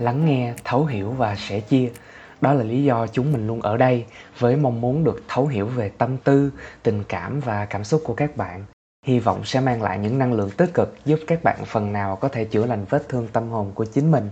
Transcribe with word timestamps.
lắng 0.00 0.26
nghe, 0.26 0.54
thấu 0.64 0.84
hiểu 0.84 1.10
và 1.10 1.36
sẻ 1.36 1.60
chia 1.60 1.90
đó 2.40 2.52
là 2.52 2.64
lý 2.64 2.84
do 2.84 3.06
chúng 3.06 3.32
mình 3.32 3.46
luôn 3.46 3.62
ở 3.62 3.76
đây 3.76 4.04
với 4.38 4.56
mong 4.56 4.80
muốn 4.80 5.04
được 5.04 5.22
thấu 5.28 5.46
hiểu 5.46 5.66
về 5.66 5.88
tâm 5.98 6.16
tư, 6.16 6.52
tình 6.82 7.04
cảm 7.08 7.40
và 7.40 7.64
cảm 7.64 7.84
xúc 7.84 8.02
của 8.04 8.14
các 8.14 8.36
bạn 8.36 8.64
hy 9.06 9.18
vọng 9.18 9.44
sẽ 9.44 9.60
mang 9.60 9.82
lại 9.82 9.98
những 9.98 10.18
năng 10.18 10.32
lượng 10.32 10.50
tích 10.50 10.74
cực 10.74 10.94
giúp 11.04 11.20
các 11.26 11.44
bạn 11.44 11.64
phần 11.66 11.92
nào 11.92 12.16
có 12.16 12.28
thể 12.28 12.44
chữa 12.44 12.66
lành 12.66 12.84
vết 12.90 13.08
thương 13.08 13.28
tâm 13.32 13.48
hồn 13.48 13.72
của 13.74 13.84
chính 13.84 14.10
mình 14.10 14.30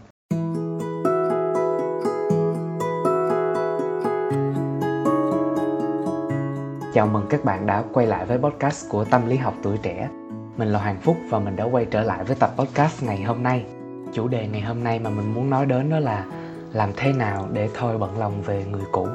Chào 6.95 7.07
mừng 7.07 7.27
các 7.31 7.45
bạn 7.45 7.67
đã 7.67 7.85
quay 7.93 8.07
lại 8.07 8.27
với 8.27 8.39
podcast 8.39 8.91
của 8.91 9.05
Tâm 9.05 9.29
lý 9.29 9.37
học 9.37 9.55
tuổi 9.63 9.79
trẻ. 9.83 10.09
Mình 10.57 10.69
là 10.69 10.79
Hoàng 10.79 11.01
Phúc 11.01 11.17
và 11.31 11.39
mình 11.39 11.57
đã 11.57 11.65
quay 11.65 11.85
trở 11.85 12.03
lại 12.03 12.25
với 12.25 12.37
tập 12.41 12.53
podcast 12.57 13.03
ngày 13.03 13.23
hôm 13.23 13.43
nay. 13.43 13.78
Chủ 14.13 14.29
đề 14.29 14.47
ngày 14.47 14.61
hôm 14.61 14.85
nay 14.85 14.99
mà 14.99 15.11
mình 15.11 15.35
muốn 15.35 15.51
nói 15.51 15.67
đến 15.67 15.91
đó 15.91 15.99
là 15.99 16.25
làm 16.73 16.91
thế 16.97 17.13
nào 17.13 17.49
để 17.53 17.69
thôi 17.75 17.99
bận 17.99 18.19
lòng 18.19 18.43
về 18.43 18.65
người 18.65 18.85
cũ. 18.93 19.07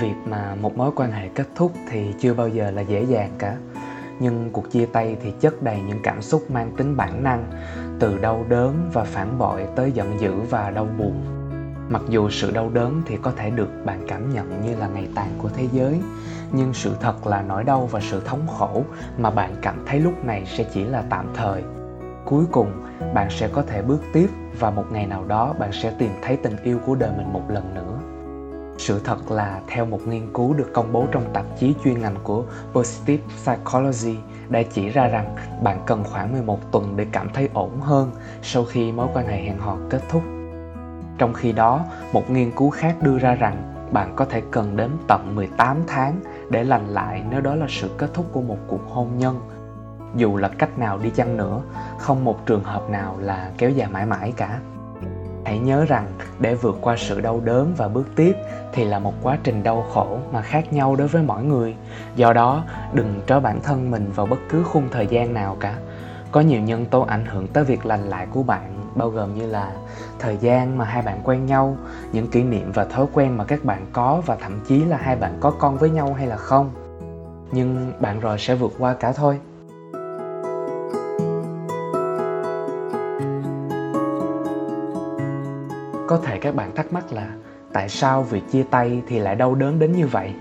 Việc 0.00 0.14
mà 0.26 0.54
một 0.54 0.76
mối 0.76 0.90
quan 0.96 1.12
hệ 1.12 1.28
kết 1.28 1.48
thúc 1.54 1.72
thì 1.90 2.14
chưa 2.20 2.34
bao 2.34 2.48
giờ 2.48 2.70
là 2.70 2.82
dễ 2.82 3.02
dàng 3.02 3.30
cả. 3.38 3.56
Nhưng 4.20 4.50
cuộc 4.52 4.70
chia 4.70 4.86
tay 4.86 5.16
thì 5.22 5.32
chất 5.40 5.62
đầy 5.62 5.80
những 5.88 6.00
cảm 6.02 6.22
xúc 6.22 6.50
mang 6.50 6.70
tính 6.76 6.96
bản 6.96 7.22
năng, 7.22 7.44
từ 8.00 8.18
đau 8.18 8.44
đớn 8.48 8.90
và 8.92 9.04
phản 9.04 9.38
bội 9.38 9.66
tới 9.76 9.92
giận 9.92 10.20
dữ 10.20 10.32
và 10.50 10.70
đau 10.70 10.88
buồn 10.98 11.38
mặc 11.90 12.02
dù 12.08 12.30
sự 12.30 12.50
đau 12.50 12.70
đớn 12.70 13.02
thì 13.06 13.16
có 13.22 13.32
thể 13.36 13.50
được 13.50 13.68
bạn 13.84 14.04
cảm 14.08 14.34
nhận 14.34 14.62
như 14.66 14.76
là 14.76 14.88
ngày 14.88 15.08
tàn 15.14 15.28
của 15.38 15.48
thế 15.48 15.68
giới 15.72 16.00
nhưng 16.52 16.74
sự 16.74 16.96
thật 17.00 17.26
là 17.26 17.42
nỗi 17.42 17.64
đau 17.64 17.86
và 17.86 18.00
sự 18.00 18.22
thống 18.24 18.46
khổ 18.58 18.84
mà 19.18 19.30
bạn 19.30 19.56
cảm 19.62 19.84
thấy 19.86 20.00
lúc 20.00 20.24
này 20.24 20.46
sẽ 20.46 20.64
chỉ 20.64 20.84
là 20.84 21.02
tạm 21.10 21.26
thời. 21.34 21.62
Cuối 22.24 22.44
cùng 22.52 22.72
bạn 23.14 23.30
sẽ 23.30 23.48
có 23.48 23.62
thể 23.62 23.82
bước 23.82 24.00
tiếp 24.12 24.26
và 24.58 24.70
một 24.70 24.84
ngày 24.90 25.06
nào 25.06 25.24
đó 25.24 25.54
bạn 25.58 25.72
sẽ 25.72 25.92
tìm 25.98 26.10
thấy 26.22 26.36
tình 26.36 26.56
yêu 26.62 26.78
của 26.86 26.94
đời 26.94 27.10
mình 27.16 27.32
một 27.32 27.42
lần 27.48 27.74
nữa. 27.74 27.98
Sự 28.78 29.00
thật 29.04 29.30
là 29.30 29.60
theo 29.66 29.86
một 29.86 30.00
nghiên 30.06 30.32
cứu 30.32 30.54
được 30.54 30.70
công 30.72 30.92
bố 30.92 31.06
trong 31.12 31.32
tạp 31.32 31.44
chí 31.58 31.74
chuyên 31.84 32.00
ngành 32.00 32.16
của 32.22 32.44
Positive 32.72 33.22
Psychology 33.42 34.16
đã 34.48 34.62
chỉ 34.62 34.88
ra 34.88 35.08
rằng 35.08 35.36
bạn 35.62 35.80
cần 35.86 36.04
khoảng 36.04 36.32
11 36.32 36.72
tuần 36.72 36.96
để 36.96 37.06
cảm 37.12 37.28
thấy 37.34 37.48
ổn 37.54 37.80
hơn 37.80 38.10
sau 38.42 38.64
khi 38.64 38.92
mối 38.92 39.08
quan 39.14 39.26
hệ 39.26 39.36
hẹn 39.36 39.58
hò 39.58 39.76
kết 39.90 40.02
thúc. 40.08 40.22
Trong 41.18 41.32
khi 41.34 41.52
đó, 41.52 41.84
một 42.12 42.30
nghiên 42.30 42.50
cứu 42.50 42.70
khác 42.70 42.96
đưa 43.02 43.18
ra 43.18 43.34
rằng 43.34 43.74
bạn 43.92 44.12
có 44.16 44.24
thể 44.24 44.42
cần 44.50 44.76
đến 44.76 44.90
tận 45.08 45.36
18 45.36 45.76
tháng 45.86 46.20
để 46.50 46.64
lành 46.64 46.88
lại 46.88 47.22
nếu 47.30 47.40
đó 47.40 47.54
là 47.54 47.66
sự 47.68 47.90
kết 47.96 48.14
thúc 48.14 48.26
của 48.32 48.42
một 48.42 48.58
cuộc 48.66 48.88
hôn 48.88 49.18
nhân. 49.18 49.40
Dù 50.16 50.36
là 50.36 50.48
cách 50.48 50.78
nào 50.78 50.98
đi 50.98 51.10
chăng 51.10 51.36
nữa, 51.36 51.62
không 51.98 52.24
một 52.24 52.46
trường 52.46 52.64
hợp 52.64 52.90
nào 52.90 53.16
là 53.20 53.50
kéo 53.58 53.70
dài 53.70 53.88
mãi 53.90 54.06
mãi 54.06 54.32
cả. 54.36 54.60
Hãy 55.44 55.58
nhớ 55.58 55.84
rằng 55.84 56.06
để 56.40 56.54
vượt 56.54 56.78
qua 56.80 56.96
sự 56.98 57.20
đau 57.20 57.40
đớn 57.44 57.74
và 57.76 57.88
bước 57.88 58.06
tiếp 58.16 58.36
thì 58.72 58.84
là 58.84 58.98
một 58.98 59.14
quá 59.22 59.38
trình 59.42 59.62
đau 59.62 59.86
khổ 59.92 60.18
mà 60.32 60.42
khác 60.42 60.72
nhau 60.72 60.96
đối 60.96 61.08
với 61.08 61.22
mỗi 61.22 61.42
người. 61.42 61.76
Do 62.16 62.32
đó, 62.32 62.64
đừng 62.92 63.20
trói 63.26 63.40
bản 63.40 63.60
thân 63.60 63.90
mình 63.90 64.12
vào 64.14 64.26
bất 64.26 64.38
cứ 64.48 64.62
khung 64.62 64.88
thời 64.90 65.06
gian 65.06 65.34
nào 65.34 65.56
cả. 65.60 65.74
Có 66.32 66.40
nhiều 66.40 66.60
nhân 66.60 66.86
tố 66.86 67.00
ảnh 67.00 67.24
hưởng 67.26 67.46
tới 67.46 67.64
việc 67.64 67.86
lành 67.86 68.04
lại 68.04 68.26
của 68.30 68.42
bạn 68.42 68.77
bao 68.98 69.10
gồm 69.10 69.34
như 69.34 69.46
là 69.46 69.72
thời 70.18 70.36
gian 70.36 70.78
mà 70.78 70.84
hai 70.84 71.02
bạn 71.02 71.20
quen 71.24 71.46
nhau, 71.46 71.76
những 72.12 72.28
kỷ 72.28 72.42
niệm 72.42 72.72
và 72.74 72.84
thói 72.84 73.06
quen 73.12 73.36
mà 73.36 73.44
các 73.44 73.64
bạn 73.64 73.86
có 73.92 74.22
và 74.26 74.36
thậm 74.36 74.60
chí 74.66 74.84
là 74.84 74.96
hai 74.96 75.16
bạn 75.16 75.36
có 75.40 75.50
con 75.50 75.78
với 75.78 75.90
nhau 75.90 76.14
hay 76.14 76.26
là 76.26 76.36
không. 76.36 76.70
Nhưng 77.52 77.92
bạn 78.00 78.20
rồi 78.20 78.38
sẽ 78.38 78.54
vượt 78.54 78.72
qua 78.78 78.94
cả 78.94 79.12
thôi. 79.12 79.38
Có 86.08 86.18
thể 86.22 86.38
các 86.38 86.54
bạn 86.54 86.74
thắc 86.74 86.92
mắc 86.92 87.12
là 87.12 87.28
tại 87.72 87.88
sao 87.88 88.22
việc 88.22 88.42
chia 88.50 88.62
tay 88.70 89.02
thì 89.08 89.18
lại 89.18 89.34
đau 89.34 89.54
đớn 89.54 89.78
đến 89.78 89.92
như 89.92 90.06
vậy? 90.06 90.34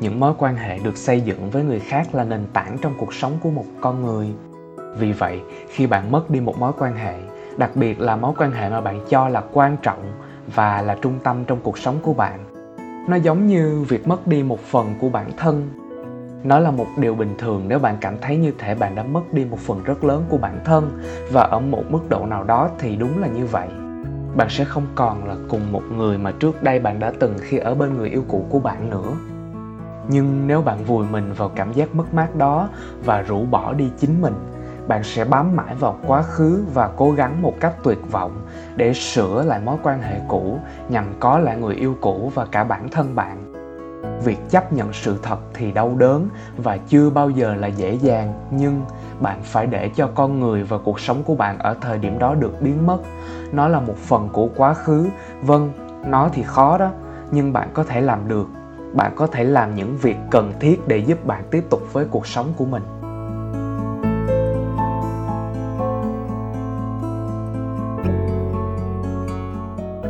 Những 0.00 0.20
mối 0.20 0.34
quan 0.38 0.56
hệ 0.56 0.78
được 0.78 0.96
xây 0.96 1.20
dựng 1.20 1.50
với 1.50 1.64
người 1.64 1.80
khác 1.80 2.14
là 2.14 2.24
nền 2.24 2.46
tảng 2.52 2.78
trong 2.80 2.94
cuộc 2.98 3.14
sống 3.14 3.32
của 3.42 3.50
một 3.50 3.64
con 3.80 4.04
người. 4.04 4.34
Vì 4.98 5.12
vậy, 5.12 5.40
khi 5.68 5.86
bạn 5.86 6.12
mất 6.12 6.30
đi 6.30 6.40
một 6.40 6.58
mối 6.58 6.72
quan 6.78 6.96
hệ 6.96 7.14
đặc 7.56 7.70
biệt 7.74 8.00
là 8.00 8.16
mối 8.16 8.32
quan 8.38 8.52
hệ 8.52 8.70
mà 8.70 8.80
bạn 8.80 9.00
cho 9.08 9.28
là 9.28 9.42
quan 9.52 9.76
trọng 9.82 10.12
và 10.54 10.82
là 10.82 10.96
trung 11.02 11.18
tâm 11.24 11.44
trong 11.44 11.58
cuộc 11.62 11.78
sống 11.78 11.98
của 12.02 12.14
bạn. 12.14 12.44
Nó 13.08 13.16
giống 13.16 13.46
như 13.46 13.84
việc 13.88 14.08
mất 14.08 14.26
đi 14.26 14.42
một 14.42 14.60
phần 14.60 14.94
của 15.00 15.08
bản 15.08 15.30
thân. 15.36 15.68
Nó 16.44 16.58
là 16.58 16.70
một 16.70 16.86
điều 16.96 17.14
bình 17.14 17.34
thường 17.38 17.64
nếu 17.68 17.78
bạn 17.78 17.96
cảm 18.00 18.18
thấy 18.20 18.36
như 18.36 18.52
thể 18.58 18.74
bạn 18.74 18.94
đã 18.94 19.02
mất 19.02 19.32
đi 19.32 19.44
một 19.44 19.58
phần 19.58 19.82
rất 19.84 20.04
lớn 20.04 20.24
của 20.28 20.38
bản 20.38 20.60
thân 20.64 21.02
và 21.32 21.42
ở 21.42 21.60
một 21.60 21.84
mức 21.90 22.08
độ 22.08 22.26
nào 22.26 22.44
đó 22.44 22.70
thì 22.78 22.96
đúng 22.96 23.20
là 23.20 23.28
như 23.28 23.46
vậy. 23.46 23.68
Bạn 24.36 24.48
sẽ 24.50 24.64
không 24.64 24.86
còn 24.94 25.24
là 25.24 25.36
cùng 25.48 25.72
một 25.72 25.82
người 25.96 26.18
mà 26.18 26.32
trước 26.40 26.62
đây 26.62 26.78
bạn 26.78 26.98
đã 26.98 27.12
từng 27.18 27.34
khi 27.40 27.58
ở 27.58 27.74
bên 27.74 27.96
người 27.96 28.08
yêu 28.08 28.24
cũ 28.28 28.46
của 28.50 28.58
bạn 28.58 28.90
nữa. 28.90 29.12
Nhưng 30.08 30.46
nếu 30.46 30.62
bạn 30.62 30.84
vùi 30.84 31.06
mình 31.06 31.32
vào 31.32 31.48
cảm 31.48 31.72
giác 31.72 31.94
mất 31.94 32.14
mát 32.14 32.36
đó 32.36 32.68
và 33.04 33.20
rũ 33.20 33.44
bỏ 33.50 33.72
đi 33.72 33.90
chính 33.98 34.22
mình 34.22 34.34
bạn 34.88 35.02
sẽ 35.02 35.24
bám 35.24 35.56
mãi 35.56 35.74
vào 35.74 35.98
quá 36.06 36.22
khứ 36.22 36.64
và 36.74 36.90
cố 36.96 37.10
gắng 37.10 37.42
một 37.42 37.54
cách 37.60 37.74
tuyệt 37.82 37.98
vọng 38.10 38.46
để 38.76 38.92
sửa 38.94 39.42
lại 39.42 39.60
mối 39.64 39.76
quan 39.82 40.02
hệ 40.02 40.20
cũ 40.28 40.58
nhằm 40.88 41.14
có 41.20 41.38
lại 41.38 41.56
người 41.56 41.74
yêu 41.74 41.96
cũ 42.00 42.32
và 42.34 42.46
cả 42.46 42.64
bản 42.64 42.88
thân 42.88 43.14
bạn. 43.14 43.52
Việc 44.24 44.38
chấp 44.50 44.72
nhận 44.72 44.92
sự 44.92 45.18
thật 45.22 45.38
thì 45.54 45.72
đau 45.72 45.94
đớn 45.98 46.28
và 46.56 46.76
chưa 46.76 47.10
bao 47.10 47.30
giờ 47.30 47.54
là 47.54 47.66
dễ 47.66 47.92
dàng, 47.92 48.34
nhưng 48.50 48.84
bạn 49.20 49.38
phải 49.42 49.66
để 49.66 49.90
cho 49.96 50.08
con 50.14 50.40
người 50.40 50.62
và 50.62 50.78
cuộc 50.78 51.00
sống 51.00 51.22
của 51.22 51.34
bạn 51.34 51.58
ở 51.58 51.76
thời 51.80 51.98
điểm 51.98 52.18
đó 52.18 52.34
được 52.34 52.62
biến 52.62 52.86
mất. 52.86 52.98
Nó 53.52 53.68
là 53.68 53.80
một 53.80 53.96
phần 53.96 54.28
của 54.32 54.48
quá 54.56 54.74
khứ. 54.74 55.06
Vâng 55.42 55.72
nó 56.06 56.28
thì 56.32 56.42
khó 56.42 56.78
đó, 56.78 56.90
nhưng 57.30 57.52
bạn 57.52 57.68
có 57.74 57.84
thể 57.84 58.00
làm 58.00 58.28
được. 58.28 58.46
Bạn 58.92 59.12
có 59.16 59.26
thể 59.26 59.44
làm 59.44 59.74
những 59.74 59.96
việc 59.96 60.16
cần 60.30 60.52
thiết 60.60 60.88
để 60.88 60.98
giúp 60.98 61.26
bạn 61.26 61.44
tiếp 61.50 61.64
tục 61.70 61.82
với 61.92 62.04
cuộc 62.04 62.26
sống 62.26 62.52
của 62.56 62.64
mình. 62.64 63.01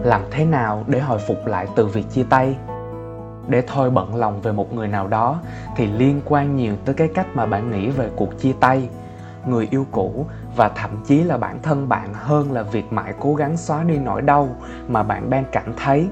Làm 0.04 0.22
thế 0.30 0.44
nào 0.44 0.84
để 0.86 1.00
hồi 1.00 1.18
phục 1.18 1.46
lại 1.46 1.66
từ 1.76 1.86
việc 1.86 2.10
chia 2.10 2.24
tay? 2.30 2.56
Để 3.48 3.62
thôi 3.66 3.90
bận 3.90 4.14
lòng 4.14 4.40
về 4.40 4.52
một 4.52 4.72
người 4.72 4.88
nào 4.88 5.08
đó 5.08 5.40
thì 5.76 5.86
liên 5.86 6.20
quan 6.24 6.56
nhiều 6.56 6.74
tới 6.84 6.94
cái 6.94 7.08
cách 7.14 7.26
mà 7.34 7.46
bạn 7.46 7.70
nghĩ 7.70 7.90
về 7.90 8.10
cuộc 8.16 8.38
chia 8.38 8.52
tay. 8.60 8.88
Người 9.46 9.68
yêu 9.70 9.86
cũ 9.90 10.26
và 10.56 10.68
thậm 10.68 10.90
chí 11.06 11.22
là 11.22 11.36
bản 11.36 11.62
thân 11.62 11.88
bạn 11.88 12.14
hơn 12.14 12.52
là 12.52 12.62
việc 12.62 12.92
mãi 12.92 13.14
cố 13.20 13.34
gắng 13.34 13.56
xóa 13.56 13.82
đi 13.82 13.98
nỗi 13.98 14.22
đau 14.22 14.48
mà 14.88 15.02
bạn 15.02 15.30
đang 15.30 15.44
cảm 15.52 15.72
thấy. 15.76 16.08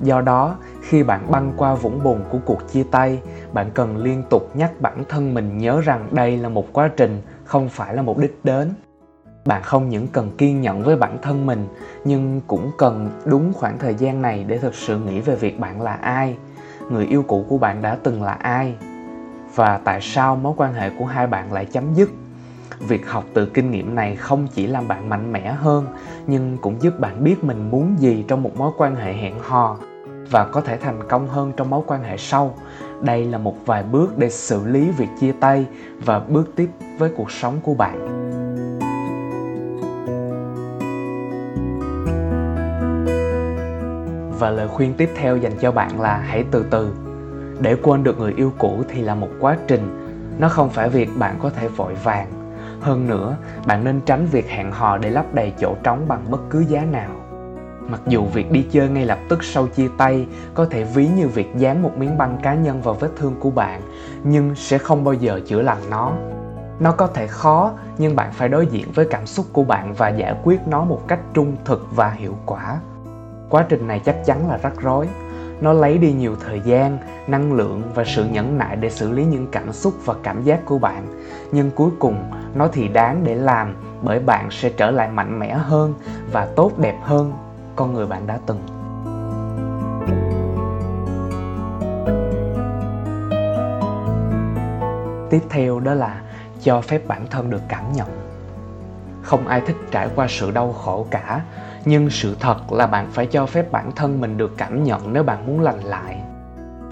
Do 0.00 0.20
đó, 0.20 0.56
khi 0.82 1.02
bạn 1.02 1.30
băng 1.30 1.52
qua 1.56 1.74
vũng 1.74 2.02
bùn 2.02 2.20
của 2.30 2.38
cuộc 2.44 2.72
chia 2.72 2.84
tay, 2.90 3.20
bạn 3.52 3.70
cần 3.74 3.96
liên 3.96 4.22
tục 4.30 4.50
nhắc 4.54 4.72
bản 4.80 5.04
thân 5.08 5.34
mình 5.34 5.58
nhớ 5.58 5.80
rằng 5.80 6.08
đây 6.12 6.36
là 6.36 6.48
một 6.48 6.72
quá 6.72 6.90
trình, 6.96 7.22
không 7.44 7.68
phải 7.68 7.94
là 7.94 8.02
một 8.02 8.18
đích 8.18 8.40
đến 8.44 8.74
bạn 9.44 9.62
không 9.62 9.88
những 9.88 10.06
cần 10.06 10.30
kiên 10.38 10.60
nhẫn 10.60 10.82
với 10.82 10.96
bản 10.96 11.18
thân 11.22 11.46
mình, 11.46 11.68
nhưng 12.04 12.40
cũng 12.46 12.70
cần 12.78 13.10
đúng 13.24 13.52
khoảng 13.52 13.78
thời 13.78 13.94
gian 13.94 14.22
này 14.22 14.44
để 14.48 14.58
thực 14.58 14.74
sự 14.74 14.98
nghĩ 14.98 15.20
về 15.20 15.36
việc 15.36 15.60
bạn 15.60 15.82
là 15.82 15.92
ai, 15.92 16.36
người 16.90 17.06
yêu 17.06 17.24
cũ 17.28 17.44
của 17.48 17.58
bạn 17.58 17.82
đã 17.82 17.96
từng 18.02 18.22
là 18.22 18.32
ai, 18.32 18.74
và 19.54 19.80
tại 19.84 20.00
sao 20.00 20.36
mối 20.36 20.54
quan 20.56 20.74
hệ 20.74 20.90
của 20.98 21.04
hai 21.04 21.26
bạn 21.26 21.52
lại 21.52 21.64
chấm 21.64 21.94
dứt. 21.94 22.10
Việc 22.88 23.10
học 23.10 23.24
từ 23.34 23.46
kinh 23.46 23.70
nghiệm 23.70 23.94
này 23.94 24.16
không 24.16 24.46
chỉ 24.54 24.66
làm 24.66 24.88
bạn 24.88 25.08
mạnh 25.08 25.32
mẽ 25.32 25.52
hơn, 25.52 25.86
nhưng 26.26 26.58
cũng 26.60 26.82
giúp 26.82 27.00
bạn 27.00 27.24
biết 27.24 27.44
mình 27.44 27.70
muốn 27.70 27.96
gì 27.98 28.24
trong 28.28 28.42
một 28.42 28.56
mối 28.56 28.72
quan 28.76 28.94
hệ 28.94 29.12
hẹn 29.12 29.34
hò 29.40 29.76
và 30.30 30.44
có 30.44 30.60
thể 30.60 30.76
thành 30.76 31.08
công 31.08 31.28
hơn 31.28 31.52
trong 31.56 31.70
mối 31.70 31.82
quan 31.86 32.02
hệ 32.02 32.16
sau. 32.16 32.54
Đây 33.00 33.24
là 33.24 33.38
một 33.38 33.56
vài 33.66 33.82
bước 33.82 34.18
để 34.18 34.30
xử 34.30 34.66
lý 34.66 34.90
việc 34.90 35.08
chia 35.20 35.32
tay 35.40 35.66
và 36.04 36.18
bước 36.18 36.50
tiếp 36.56 36.70
với 36.98 37.10
cuộc 37.16 37.30
sống 37.30 37.54
của 37.62 37.74
bạn. 37.74 38.23
Và 44.44 44.50
lời 44.50 44.68
khuyên 44.68 44.94
tiếp 44.94 45.10
theo 45.16 45.36
dành 45.36 45.52
cho 45.60 45.72
bạn 45.72 46.00
là 46.00 46.16
hãy 46.16 46.44
từ 46.50 46.66
từ. 46.70 46.94
Để 47.60 47.76
quên 47.82 48.04
được 48.04 48.18
người 48.18 48.32
yêu 48.36 48.52
cũ 48.58 48.82
thì 48.88 49.02
là 49.02 49.14
một 49.14 49.28
quá 49.40 49.56
trình. 49.68 50.08
Nó 50.38 50.48
không 50.48 50.70
phải 50.70 50.88
việc 50.88 51.10
bạn 51.16 51.38
có 51.42 51.50
thể 51.50 51.68
vội 51.68 51.94
vàng. 51.94 52.26
Hơn 52.80 53.08
nữa, 53.08 53.36
bạn 53.66 53.84
nên 53.84 54.00
tránh 54.00 54.26
việc 54.26 54.48
hẹn 54.48 54.72
hò 54.72 54.98
để 54.98 55.10
lấp 55.10 55.34
đầy 55.34 55.52
chỗ 55.60 55.74
trống 55.82 56.08
bằng 56.08 56.24
bất 56.30 56.40
cứ 56.50 56.60
giá 56.60 56.84
nào. 56.84 57.10
Mặc 57.88 58.00
dù 58.06 58.24
việc 58.24 58.50
đi 58.50 58.66
chơi 58.70 58.88
ngay 58.88 59.06
lập 59.06 59.18
tức 59.28 59.44
sau 59.44 59.66
chia 59.66 59.88
tay 59.98 60.26
có 60.54 60.66
thể 60.66 60.84
ví 60.84 61.08
như 61.08 61.28
việc 61.28 61.48
dán 61.56 61.82
một 61.82 61.92
miếng 61.96 62.18
băng 62.18 62.38
cá 62.42 62.54
nhân 62.54 62.82
vào 62.82 62.94
vết 62.94 63.10
thương 63.16 63.34
của 63.40 63.50
bạn, 63.50 63.80
nhưng 64.24 64.54
sẽ 64.54 64.78
không 64.78 65.04
bao 65.04 65.14
giờ 65.14 65.40
chữa 65.46 65.62
lành 65.62 65.90
nó. 65.90 66.12
Nó 66.80 66.92
có 66.92 67.06
thể 67.06 67.26
khó, 67.26 67.72
nhưng 67.98 68.16
bạn 68.16 68.32
phải 68.32 68.48
đối 68.48 68.66
diện 68.66 68.92
với 68.94 69.06
cảm 69.10 69.26
xúc 69.26 69.46
của 69.52 69.64
bạn 69.64 69.94
và 69.94 70.08
giải 70.08 70.34
quyết 70.42 70.60
nó 70.66 70.84
một 70.84 71.00
cách 71.08 71.20
trung 71.34 71.56
thực 71.64 71.86
và 71.96 72.10
hiệu 72.10 72.36
quả 72.46 72.80
quá 73.50 73.66
trình 73.68 73.86
này 73.86 74.00
chắc 74.04 74.24
chắn 74.24 74.48
là 74.48 74.58
rắc 74.62 74.80
rối. 74.80 75.08
Nó 75.60 75.72
lấy 75.72 75.98
đi 75.98 76.12
nhiều 76.12 76.36
thời 76.46 76.60
gian, 76.60 76.98
năng 77.26 77.52
lượng 77.52 77.82
và 77.94 78.04
sự 78.04 78.24
nhẫn 78.24 78.58
nại 78.58 78.76
để 78.76 78.90
xử 78.90 79.12
lý 79.12 79.24
những 79.24 79.46
cảm 79.52 79.72
xúc 79.72 79.94
và 80.04 80.14
cảm 80.22 80.42
giác 80.42 80.64
của 80.64 80.78
bạn. 80.78 81.06
Nhưng 81.52 81.70
cuối 81.70 81.90
cùng, 81.98 82.30
nó 82.54 82.68
thì 82.72 82.88
đáng 82.88 83.20
để 83.24 83.34
làm 83.34 83.74
bởi 84.02 84.18
bạn 84.18 84.50
sẽ 84.50 84.70
trở 84.76 84.90
lại 84.90 85.08
mạnh 85.08 85.38
mẽ 85.38 85.54
hơn 85.54 85.94
và 86.32 86.46
tốt 86.56 86.72
đẹp 86.78 86.98
hơn 87.02 87.32
con 87.76 87.94
người 87.94 88.06
bạn 88.06 88.26
đã 88.26 88.38
từng. 88.46 88.60
Tiếp 95.30 95.40
theo 95.50 95.80
đó 95.80 95.94
là 95.94 96.20
cho 96.62 96.80
phép 96.80 97.06
bản 97.06 97.26
thân 97.30 97.50
được 97.50 97.62
cảm 97.68 97.92
nhận. 97.92 98.08
Không 99.22 99.46
ai 99.46 99.60
thích 99.60 99.76
trải 99.90 100.08
qua 100.16 100.26
sự 100.28 100.50
đau 100.50 100.72
khổ 100.72 101.06
cả 101.10 101.40
nhưng 101.84 102.10
sự 102.10 102.36
thật 102.40 102.72
là 102.72 102.86
bạn 102.86 103.10
phải 103.10 103.26
cho 103.26 103.46
phép 103.46 103.72
bản 103.72 103.92
thân 103.96 104.20
mình 104.20 104.36
được 104.36 104.52
cảm 104.56 104.84
nhận 104.84 105.12
nếu 105.12 105.22
bạn 105.22 105.46
muốn 105.46 105.60
lành 105.60 105.84
lại. 105.84 106.20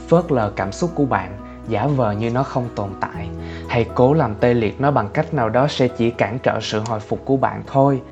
Phớt 0.09 0.33
lờ 0.33 0.53
cảm 0.57 0.73
xúc 0.73 0.91
của 0.95 1.05
bạn, 1.05 1.39
giả 1.69 1.87
vờ 1.87 2.13
như 2.13 2.31
nó 2.31 2.43
không 2.43 2.69
tồn 2.75 2.89
tại. 3.01 3.29
Hay 3.69 3.87
cố 3.95 4.15
làm 4.15 4.35
tê 4.35 4.55
liệt 4.55 4.81
nó 4.81 4.91
bằng 4.91 5.09
cách 5.15 5.35
nào 5.35 5.49
đó 5.49 5.67
sẽ 5.69 5.89
chỉ 5.89 6.11
cản 6.11 6.39
trở 6.43 6.59
sự 6.61 6.81
hồi 6.87 7.01
phục 7.01 7.25
của 7.25 7.37
bạn 7.37 7.63
thôi. 7.67 8.03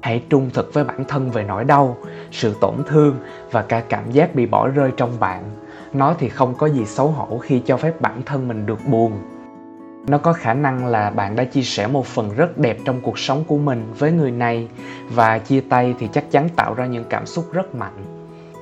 Hãy 0.00 0.22
trung 0.30 0.50
thực 0.54 0.74
với 0.74 0.84
bản 0.84 1.04
thân 1.04 1.30
về 1.30 1.44
nỗi 1.44 1.64
đau, 1.64 1.96
sự 2.30 2.54
tổn 2.60 2.74
thương 2.86 3.16
và 3.50 3.62
cả 3.62 3.82
cảm 3.88 4.10
giác 4.10 4.34
bị 4.34 4.46
bỏ 4.46 4.68
rơi 4.68 4.90
trong 4.96 5.20
bạn. 5.20 5.42
Nó 5.92 6.14
thì 6.18 6.28
không 6.28 6.54
có 6.54 6.66
gì 6.66 6.84
xấu 6.84 7.08
hổ 7.08 7.38
khi 7.38 7.62
cho 7.66 7.76
phép 7.76 8.00
bản 8.00 8.22
thân 8.26 8.48
mình 8.48 8.66
được 8.66 8.78
buồn 8.86 9.12
nó 10.08 10.18
có 10.18 10.32
khả 10.32 10.54
năng 10.54 10.86
là 10.86 11.10
bạn 11.10 11.36
đã 11.36 11.44
chia 11.44 11.62
sẻ 11.62 11.86
một 11.86 12.06
phần 12.06 12.30
rất 12.36 12.58
đẹp 12.58 12.78
trong 12.84 13.00
cuộc 13.00 13.18
sống 13.18 13.44
của 13.46 13.58
mình 13.58 13.92
với 13.98 14.12
người 14.12 14.30
này. 14.30 14.68
Và 15.14 15.38
chia 15.38 15.60
tay 15.60 15.94
thì 15.98 16.08
chắc 16.12 16.30
chắn 16.30 16.48
tạo 16.56 16.74
ra 16.74 16.86
những 16.86 17.04
cảm 17.10 17.26
xúc 17.26 17.44
rất 17.52 17.74
mạnh. 17.74 18.04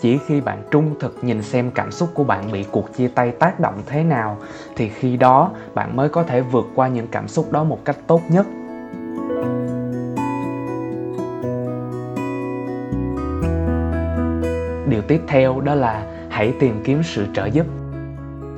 Chỉ 0.02 0.18
khi 0.26 0.40
bạn 0.40 0.62
trung 0.70 0.94
thực 1.00 1.18
nhìn 1.22 1.42
xem 1.42 1.70
cảm 1.70 1.92
xúc 1.92 2.08
của 2.14 2.24
bạn 2.24 2.52
bị 2.52 2.64
cuộc 2.70 2.96
chia 2.96 3.08
tay 3.08 3.30
tác 3.30 3.60
động 3.60 3.74
thế 3.86 4.04
nào, 4.04 4.36
thì 4.76 4.88
khi 4.88 5.16
đó 5.16 5.50
bạn 5.74 5.96
mới 5.96 6.08
có 6.08 6.22
thể 6.22 6.40
vượt 6.40 6.66
qua 6.74 6.88
những 6.88 7.06
cảm 7.06 7.28
xúc 7.28 7.52
đó 7.52 7.64
một 7.64 7.84
cách 7.84 7.96
tốt 8.06 8.20
nhất. 8.28 8.46
Điều 14.88 15.02
tiếp 15.08 15.20
theo 15.28 15.60
đó 15.60 15.74
là 15.74 16.06
hãy 16.30 16.52
tìm 16.60 16.80
kiếm 16.84 17.02
sự 17.02 17.26
trợ 17.34 17.46
giúp 17.46 17.66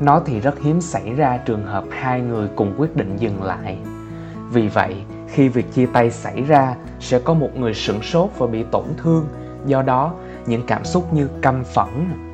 nó 0.01 0.21
thì 0.27 0.41
rất 0.41 0.61
hiếm 0.61 0.81
xảy 0.81 1.15
ra 1.15 1.37
trường 1.37 1.67
hợp 1.67 1.85
hai 1.91 2.21
người 2.21 2.49
cùng 2.57 2.75
quyết 2.79 2.97
định 2.97 3.17
dừng 3.17 3.43
lại. 3.43 3.79
Vì 4.53 4.69
vậy, 4.69 4.97
khi 5.29 5.49
việc 5.49 5.73
chia 5.73 5.87
tay 5.87 6.11
xảy 6.11 6.43
ra, 6.43 6.75
sẽ 7.01 7.19
có 7.19 7.35
một 7.35 7.57
người 7.57 7.75
sửng 7.75 8.03
sốt 8.03 8.31
và 8.39 8.47
bị 8.47 8.63
tổn 8.63 8.85
thương. 8.97 9.27
Do 9.67 9.83
đó, 9.83 10.13
những 10.47 10.63
cảm 10.67 10.85
xúc 10.85 11.13
như 11.13 11.29
căm 11.43 11.65
phẫn, 11.65 11.89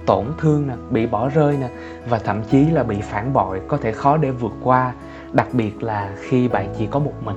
tổn 0.07 0.27
thương 0.39 0.69
bị 0.91 1.07
bỏ 1.07 1.29
rơi 1.29 1.59
và 2.09 2.19
thậm 2.19 2.43
chí 2.51 2.65
là 2.65 2.83
bị 2.83 3.01
phản 3.01 3.33
bội 3.33 3.61
có 3.69 3.77
thể 3.77 3.93
khó 3.93 4.17
để 4.17 4.31
vượt 4.31 4.53
qua, 4.63 4.93
đặc 5.33 5.49
biệt 5.53 5.83
là 5.83 6.11
khi 6.21 6.49
bạn 6.49 6.75
chỉ 6.79 6.87
có 6.87 6.99
một 6.99 7.13
mình. 7.25 7.37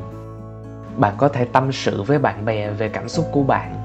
Bạn 0.97 1.13
có 1.17 1.27
thể 1.27 1.45
tâm 1.45 1.71
sự 1.71 2.03
với 2.03 2.19
bạn 2.19 2.45
bè 2.45 2.69
về 2.69 2.89
cảm 2.89 3.09
xúc 3.09 3.25
của 3.31 3.43
bạn, 3.43 3.75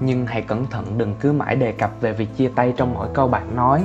nhưng 0.00 0.26
hãy 0.26 0.42
cẩn 0.42 0.66
thận 0.66 0.98
đừng 0.98 1.14
cứ 1.20 1.32
mãi 1.32 1.56
đề 1.56 1.72
cập 1.72 1.90
về 2.00 2.12
việc 2.12 2.36
chia 2.36 2.48
tay 2.54 2.74
trong 2.76 2.94
mỗi 2.94 3.08
câu 3.14 3.28
bạn 3.28 3.56
nói 3.56 3.84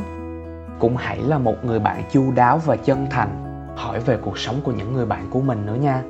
cũng 0.80 0.98
hãy 0.98 1.18
là 1.18 1.38
một 1.38 1.66
người 1.66 1.80
bạn 1.80 2.04
chu 2.12 2.32
đáo 2.32 2.58
và 2.66 2.76
chân 2.76 3.08
thành. 3.10 3.44
Hỏi 3.76 4.00
về 4.00 4.18
cuộc 4.22 4.38
sống 4.38 4.56
của 4.64 4.72
những 4.72 4.94
người 4.94 5.06
bạn 5.06 5.28
của 5.30 5.42
mình 5.42 5.66
nữa 5.66 5.76
nha. 5.76 6.02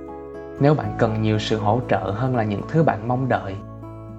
Nếu 0.60 0.74
bạn 0.74 0.96
cần 0.98 1.22
nhiều 1.22 1.40
sự 1.40 1.58
hỗ 1.58 1.81
trợ 1.90 2.14
hơn 2.16 2.36
là 2.36 2.44
những 2.44 2.62
thứ 2.69 2.84
bạn 2.84 3.08
mong 3.08 3.30
đợi, 3.30 3.56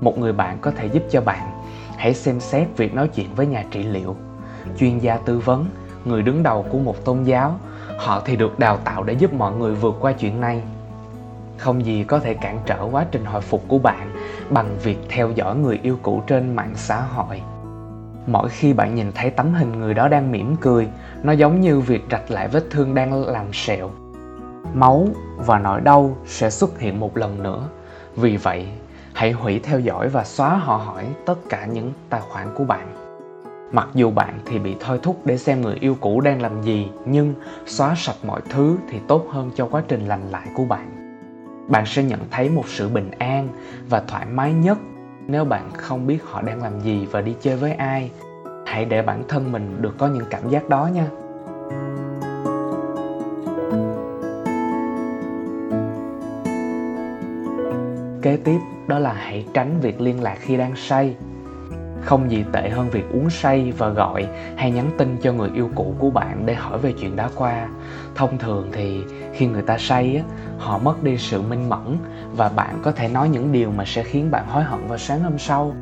một 0.01 0.19
người 0.19 0.33
bạn 0.33 0.59
có 0.61 0.71
thể 0.71 0.87
giúp 0.87 1.03
cho 1.11 1.21
bạn. 1.21 1.63
Hãy 1.97 2.15
xem 2.15 2.41
xét 2.41 2.69
việc 2.77 2.95
nói 2.95 3.09
chuyện 3.09 3.35
với 3.35 3.47
nhà 3.47 3.65
trị 3.71 3.83
liệu. 3.83 4.17
Chuyên 4.79 4.99
gia 4.99 5.17
tư 5.17 5.39
vấn, 5.39 5.67
người 6.05 6.23
đứng 6.23 6.43
đầu 6.43 6.67
của 6.71 6.79
một 6.79 7.05
tôn 7.05 7.23
giáo, 7.23 7.59
họ 7.99 8.23
thì 8.25 8.37
được 8.37 8.59
đào 8.59 8.77
tạo 8.77 9.03
để 9.03 9.13
giúp 9.13 9.33
mọi 9.33 9.53
người 9.53 9.75
vượt 9.75 9.97
qua 10.01 10.13
chuyện 10.13 10.41
này. 10.41 10.63
Không 11.59 11.85
gì 11.85 12.05
có 12.05 12.19
thể 12.19 12.35
cản 12.35 12.59
trở 12.67 12.89
quá 12.93 13.07
trình 13.11 13.25
hồi 13.25 13.41
phục 13.41 13.65
của 13.69 13.79
bạn 13.79 14.11
bằng 14.51 14.77
việc 14.83 14.99
theo 15.09 15.31
dõi 15.31 15.57
người 15.57 15.81
yêu 15.83 15.99
cũ 16.03 16.23
trên 16.27 16.57
mạng 16.57 16.73
xã 16.75 17.01
hội 17.01 17.43
mỗi 18.29 18.49
khi 18.49 18.73
bạn 18.73 18.95
nhìn 18.95 19.13
thấy 19.15 19.31
tấm 19.31 19.55
hình 19.55 19.73
người 19.73 19.95
đó 19.95 20.09
đang 20.09 20.33
mỉm 20.33 20.57
cười, 20.57 20.89
nó 21.23 21.33
giống 21.33 21.61
như 21.61 21.81
việc 21.81 22.05
rạch 22.11 22.31
lại 22.31 22.49
vết 22.49 22.65
thương 22.71 22.95
đang 22.95 23.25
làm 23.25 23.53
sẹo. 23.53 23.91
Máu 24.75 25.09
và 25.37 25.59
nỗi 25.59 25.81
đau 25.81 26.17
sẽ 26.27 26.51
xuất 26.51 26.79
hiện 26.79 27.01
một 27.01 27.17
lần 27.17 27.43
nữa. 27.43 27.69
Vì 28.17 28.37
vậy, 28.37 28.67
hãy 29.13 29.33
hủy 29.33 29.59
theo 29.59 29.81
dõi 29.81 30.09
và 30.09 30.25
xóa 30.25 30.57
họ 30.57 30.77
hỏi 30.77 31.05
tất 31.27 31.39
cả 31.49 31.67
những 31.67 31.93
tài 32.11 32.21
khoản 32.21 32.49
của 32.55 32.65
bạn. 32.65 32.95
Mặc 33.73 33.89
dù 33.95 34.11
bạn 34.11 34.39
thì 34.47 34.59
bị 34.59 34.77
thôi 34.81 35.01
thúc 35.03 35.21
để 35.25 35.39
xem 35.39 35.61
người 35.61 35.77
yêu 35.81 35.97
cũ 36.01 36.21
đang 36.21 36.43
làm 36.43 36.63
gì, 36.63 36.89
nhưng 37.07 37.35
xóa 37.67 37.95
sạch 37.97 38.17
mọi 38.27 38.41
thứ 38.51 38.77
thì 38.91 38.99
tốt 39.09 39.27
hơn 39.31 39.51
cho 39.55 39.69
quá 39.71 39.83
trình 39.89 40.07
lành 40.07 40.31
lại 40.31 40.47
của 40.55 40.65
bạn. 40.65 41.15
Bạn 41.69 41.87
sẽ 41.87 42.03
nhận 42.03 42.21
thấy 42.31 42.51
một 42.51 42.69
sự 42.69 42.89
bình 42.89 43.11
an 43.19 43.49
và 43.89 44.03
thoải 44.09 44.27
mái 44.27 44.53
nhất 44.53 44.79
nếu 45.29 45.45
bạn 45.45 45.71
không 45.73 46.07
biết 46.07 46.25
họ 46.25 46.43
đang 46.43 46.63
làm 46.63 46.81
gì 46.81 47.07
và 47.11 47.21
đi 47.21 47.35
chơi 47.41 47.57
với 47.57 47.73
ai, 47.73 48.11
hãy 48.67 48.85
để 48.85 49.03
bản 49.03 49.23
thân 49.29 49.53
mình 49.53 49.83
được 49.83 49.95
có 49.99 50.07
những 50.07 50.25
cảm 50.31 50.49
giác 50.49 50.69
đó 50.69 50.91
nha. 50.95 51.09
Kế 58.23 58.37
tiếp 58.45 58.59
đó 58.87 58.99
là 58.99 59.13
hãy 59.13 59.47
tránh 59.55 59.81
việc 59.81 60.01
liên 60.01 60.23
lạc 60.23 60.37
khi 60.41 60.57
đang 60.57 60.77
say 60.77 61.17
không 62.09 62.31
gì 62.31 62.45
tệ 62.53 62.69
hơn 62.69 62.91
việc 62.91 63.05
uống 63.13 63.31
say 63.31 63.73
và 63.79 63.89
gọi 63.89 64.29
hay 64.57 64.71
nhắn 64.71 64.91
tin 64.99 65.17
cho 65.23 65.33
người 65.33 65.51
yêu 65.55 65.71
cũ 65.75 65.95
của 65.99 66.11
bạn 66.11 66.47
để 66.47 66.55
hỏi 66.55 66.79
về 66.79 66.93
chuyện 66.93 67.17
đã 67.17 67.31
qua. 67.35 67.69
Thông 68.15 68.39
thường 68.39 68.69
thì 68.73 69.03
khi 69.35 69.47
người 69.47 69.63
ta 69.63 69.79
say 69.79 70.17
á, 70.17 70.23
họ 70.59 70.79
mất 70.79 71.03
đi 71.03 71.19
sự 71.19 71.43
minh 71.43 71.69
mẫn 71.69 71.97
và 72.37 72.49
bạn 72.49 72.81
có 72.83 72.93
thể 72.93 73.09
nói 73.09 73.29
những 73.29 73.53
điều 73.53 73.71
mà 73.71 73.85
sẽ 73.87 74.03
khiến 74.03 74.31
bạn 74.31 74.47
hối 74.47 74.63
hận 74.63 74.87
vào 74.89 74.99
sáng 74.99 75.23
hôm 75.23 75.39
sau. 75.39 75.75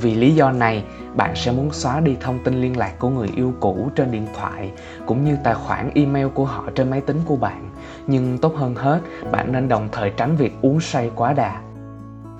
Vì 0.00 0.14
lý 0.14 0.34
do 0.34 0.52
này, 0.52 0.84
bạn 1.14 1.36
sẽ 1.36 1.52
muốn 1.52 1.70
xóa 1.72 2.00
đi 2.00 2.16
thông 2.20 2.38
tin 2.44 2.60
liên 2.60 2.78
lạc 2.78 2.98
của 2.98 3.08
người 3.08 3.28
yêu 3.36 3.52
cũ 3.60 3.90
trên 3.94 4.10
điện 4.10 4.26
thoại 4.34 4.70
cũng 5.06 5.24
như 5.24 5.36
tài 5.44 5.54
khoản 5.54 5.90
email 5.94 6.26
của 6.28 6.44
họ 6.44 6.64
trên 6.74 6.90
máy 6.90 7.00
tính 7.00 7.20
của 7.24 7.36
bạn. 7.36 7.70
Nhưng 8.06 8.38
tốt 8.38 8.54
hơn 8.56 8.74
hết, 8.74 9.00
bạn 9.30 9.52
nên 9.52 9.68
đồng 9.68 9.88
thời 9.92 10.10
tránh 10.10 10.36
việc 10.36 10.52
uống 10.62 10.80
say 10.80 11.10
quá 11.14 11.32
đà 11.32 11.60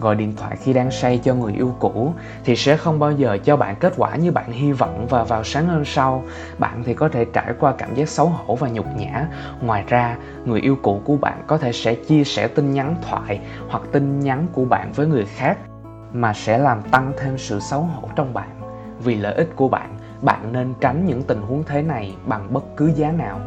gọi 0.00 0.14
điện 0.14 0.32
thoại 0.36 0.56
khi 0.56 0.72
đang 0.72 0.90
say 0.90 1.20
cho 1.24 1.34
người 1.34 1.52
yêu 1.52 1.74
cũ 1.78 2.14
thì 2.44 2.56
sẽ 2.56 2.76
không 2.76 2.98
bao 2.98 3.12
giờ 3.12 3.38
cho 3.44 3.56
bạn 3.56 3.76
kết 3.80 3.92
quả 3.96 4.16
như 4.16 4.32
bạn 4.32 4.52
hy 4.52 4.72
vọng 4.72 5.06
và 5.10 5.24
vào 5.24 5.44
sáng 5.44 5.68
hôm 5.68 5.84
sau, 5.84 6.24
bạn 6.58 6.82
thì 6.84 6.94
có 6.94 7.08
thể 7.08 7.24
trải 7.32 7.52
qua 7.60 7.72
cảm 7.78 7.94
giác 7.94 8.08
xấu 8.08 8.26
hổ 8.26 8.56
và 8.56 8.68
nhục 8.68 8.86
nhã. 8.96 9.26
Ngoài 9.60 9.84
ra, 9.88 10.16
người 10.44 10.60
yêu 10.60 10.76
cũ 10.82 11.00
của 11.04 11.16
bạn 11.16 11.42
có 11.46 11.58
thể 11.58 11.72
sẽ 11.72 11.94
chia 11.94 12.24
sẻ 12.24 12.48
tin 12.48 12.72
nhắn 12.72 12.96
thoại 13.02 13.40
hoặc 13.68 13.82
tin 13.92 14.20
nhắn 14.20 14.46
của 14.52 14.64
bạn 14.64 14.92
với 14.92 15.06
người 15.06 15.24
khác 15.24 15.58
mà 16.12 16.32
sẽ 16.32 16.58
làm 16.58 16.82
tăng 16.82 17.12
thêm 17.18 17.38
sự 17.38 17.60
xấu 17.60 17.80
hổ 17.80 18.08
trong 18.16 18.34
bạn. 18.34 18.48
Vì 19.04 19.14
lợi 19.14 19.34
ích 19.34 19.48
của 19.56 19.68
bạn 19.68 19.96
bạn 20.22 20.52
nên 20.52 20.74
tránh 20.80 21.06
những 21.06 21.22
tình 21.22 21.42
huống 21.42 21.64
thế 21.64 21.82
này 21.82 22.16
bằng 22.26 22.52
bất 22.52 22.64
cứ 22.76 22.92
giá 22.96 23.12
nào. 23.12 23.40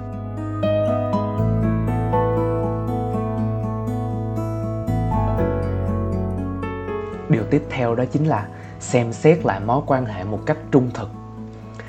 Điều 7.29 7.43
tiếp 7.43 7.63
theo 7.69 7.95
đó 7.95 8.05
chính 8.11 8.25
là 8.25 8.47
xem 8.79 9.13
xét 9.13 9.45
lại 9.45 9.59
mối 9.59 9.81
quan 9.85 10.05
hệ 10.05 10.23
một 10.23 10.39
cách 10.45 10.57
trung 10.71 10.89
thực. 10.93 11.09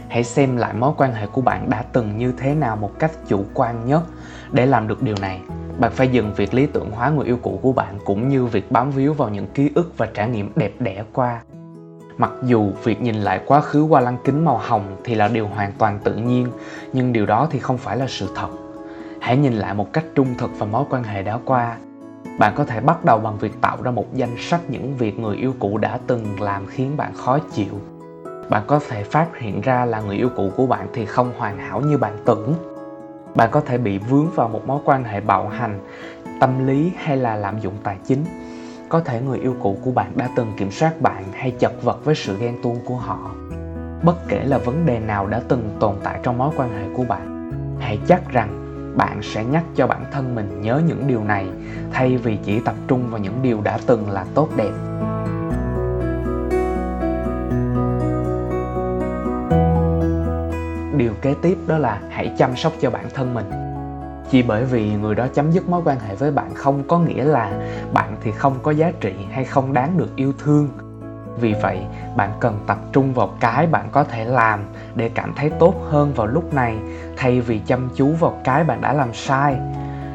Hãy 0.08 0.24
xem 0.24 0.56
lại 0.56 0.74
mối 0.74 0.92
quan 0.96 1.12
hệ 1.12 1.26
của 1.26 1.40
bạn 1.40 1.70
đã 1.70 1.84
từng 1.92 2.18
như 2.18 2.32
thế 2.38 2.54
nào 2.54 2.76
một 2.76 2.98
cách 2.98 3.10
chủ 3.28 3.44
quan 3.54 3.86
nhất. 3.86 4.02
Để 4.52 4.66
làm 4.66 4.88
được 4.88 5.02
điều 5.02 5.14
này, 5.20 5.40
bạn 5.78 5.92
phải 5.94 6.08
dừng 6.08 6.34
việc 6.34 6.54
lý 6.54 6.66
tưởng 6.66 6.90
hóa 6.90 7.10
người 7.10 7.26
yêu 7.26 7.38
cũ 7.42 7.60
của 7.62 7.72
bạn 7.72 7.98
cũng 8.04 8.28
như 8.28 8.46
việc 8.46 8.70
bám 8.70 8.90
víu 8.90 9.14
vào 9.14 9.28
những 9.28 9.46
ký 9.46 9.70
ức 9.74 9.92
và 9.96 10.06
trải 10.14 10.28
nghiệm 10.28 10.52
đẹp 10.56 10.72
đẽ 10.78 11.04
qua. 11.12 11.40
Mặc 12.18 12.30
dù 12.42 12.72
việc 12.84 13.02
nhìn 13.02 13.14
lại 13.14 13.40
quá 13.46 13.60
khứ 13.60 13.82
qua 13.82 14.00
lăng 14.00 14.18
kính 14.24 14.44
màu 14.44 14.58
hồng 14.58 14.96
thì 15.04 15.14
là 15.14 15.28
điều 15.28 15.48
hoàn 15.48 15.72
toàn 15.78 15.98
tự 16.04 16.14
nhiên, 16.14 16.46
nhưng 16.92 17.12
điều 17.12 17.26
đó 17.26 17.48
thì 17.50 17.58
không 17.58 17.78
phải 17.78 17.96
là 17.96 18.06
sự 18.08 18.28
thật. 18.36 18.48
Hãy 19.20 19.36
nhìn 19.36 19.52
lại 19.52 19.74
một 19.74 19.92
cách 19.92 20.04
trung 20.14 20.34
thực 20.38 20.50
và 20.58 20.66
mối 20.66 20.84
quan 20.90 21.02
hệ 21.02 21.22
đã 21.22 21.38
qua 21.44 21.76
bạn 22.38 22.52
có 22.56 22.64
thể 22.64 22.80
bắt 22.80 23.04
đầu 23.04 23.18
bằng 23.18 23.38
việc 23.38 23.60
tạo 23.60 23.78
ra 23.82 23.90
một 23.90 24.14
danh 24.14 24.36
sách 24.38 24.60
những 24.68 24.96
việc 24.96 25.18
người 25.18 25.36
yêu 25.36 25.54
cũ 25.58 25.78
đã 25.78 25.98
từng 26.06 26.40
làm 26.40 26.66
khiến 26.66 26.96
bạn 26.96 27.14
khó 27.14 27.38
chịu. 27.38 27.80
Bạn 28.50 28.62
có 28.66 28.80
thể 28.88 29.02
phát 29.02 29.38
hiện 29.38 29.60
ra 29.60 29.84
là 29.84 30.00
người 30.00 30.16
yêu 30.16 30.28
cũ 30.36 30.50
của 30.56 30.66
bạn 30.66 30.88
thì 30.92 31.06
không 31.06 31.32
hoàn 31.38 31.58
hảo 31.58 31.80
như 31.80 31.98
bạn 31.98 32.16
tưởng. 32.24 32.54
Bạn 33.34 33.48
có 33.52 33.60
thể 33.60 33.78
bị 33.78 33.98
vướng 33.98 34.30
vào 34.34 34.48
một 34.48 34.66
mối 34.66 34.80
quan 34.84 35.04
hệ 35.04 35.20
bạo 35.20 35.48
hành, 35.48 35.78
tâm 36.40 36.66
lý 36.66 36.92
hay 36.96 37.16
là 37.16 37.36
lạm 37.36 37.60
dụng 37.60 37.74
tài 37.82 37.98
chính. 38.06 38.24
Có 38.88 39.00
thể 39.00 39.20
người 39.20 39.38
yêu 39.38 39.54
cũ 39.62 39.78
của 39.84 39.90
bạn 39.90 40.12
đã 40.16 40.28
từng 40.36 40.52
kiểm 40.56 40.70
soát 40.70 41.00
bạn 41.00 41.24
hay 41.32 41.50
chật 41.50 41.72
vật 41.82 42.04
với 42.04 42.14
sự 42.14 42.38
ghen 42.38 42.62
tuông 42.62 42.78
của 42.84 42.96
họ. 42.96 43.30
Bất 44.02 44.28
kể 44.28 44.44
là 44.44 44.58
vấn 44.58 44.86
đề 44.86 44.98
nào 44.98 45.26
đã 45.26 45.40
từng 45.48 45.76
tồn 45.80 45.94
tại 46.04 46.20
trong 46.22 46.38
mối 46.38 46.50
quan 46.56 46.70
hệ 46.70 46.94
của 46.96 47.04
bạn, 47.08 47.52
hãy 47.80 47.98
chắc 48.08 48.32
rằng 48.32 48.65
bạn 48.96 49.22
sẽ 49.22 49.44
nhắc 49.44 49.64
cho 49.76 49.86
bản 49.86 50.04
thân 50.12 50.34
mình 50.34 50.60
nhớ 50.60 50.82
những 50.86 51.06
điều 51.06 51.24
này, 51.24 51.46
thay 51.92 52.16
vì 52.16 52.38
chỉ 52.44 52.60
tập 52.60 52.74
trung 52.88 53.10
vào 53.10 53.20
những 53.20 53.42
điều 53.42 53.60
đã 53.60 53.78
từng 53.86 54.10
là 54.10 54.24
tốt 54.34 54.48
đẹp. 54.56 54.72
Điều 60.96 61.12
kế 61.22 61.34
tiếp 61.42 61.58
đó 61.66 61.78
là 61.78 62.00
hãy 62.10 62.34
chăm 62.38 62.56
sóc 62.56 62.72
cho 62.80 62.90
bản 62.90 63.04
thân 63.14 63.34
mình. 63.34 63.50
Chỉ 64.30 64.42
bởi 64.42 64.64
vì 64.64 64.94
người 64.94 65.14
đó 65.14 65.26
chấm 65.34 65.50
dứt 65.50 65.68
mối 65.68 65.82
quan 65.84 66.00
hệ 66.00 66.14
với 66.14 66.30
bạn 66.30 66.54
không 66.54 66.82
có 66.88 66.98
nghĩa 66.98 67.24
là 67.24 67.52
bạn 67.92 68.16
thì 68.22 68.32
không 68.32 68.54
có 68.62 68.70
giá 68.70 68.92
trị 69.00 69.14
hay 69.30 69.44
không 69.44 69.72
đáng 69.72 69.98
được 69.98 70.16
yêu 70.16 70.32
thương 70.38 70.68
vì 71.40 71.54
vậy, 71.62 71.80
bạn 72.16 72.32
cần 72.40 72.58
tập 72.66 72.78
trung 72.92 73.14
vào 73.14 73.30
cái 73.40 73.66
bạn 73.66 73.88
có 73.92 74.04
thể 74.04 74.24
làm 74.24 74.64
để 74.94 75.10
cảm 75.14 75.32
thấy 75.36 75.50
tốt 75.50 75.74
hơn 75.90 76.12
vào 76.14 76.26
lúc 76.26 76.54
này, 76.54 76.76
thay 77.16 77.40
vì 77.40 77.58
chăm 77.58 77.88
chú 77.96 78.08
vào 78.08 78.38
cái 78.44 78.64
bạn 78.64 78.80
đã 78.80 78.92
làm 78.92 79.14
sai. 79.14 79.56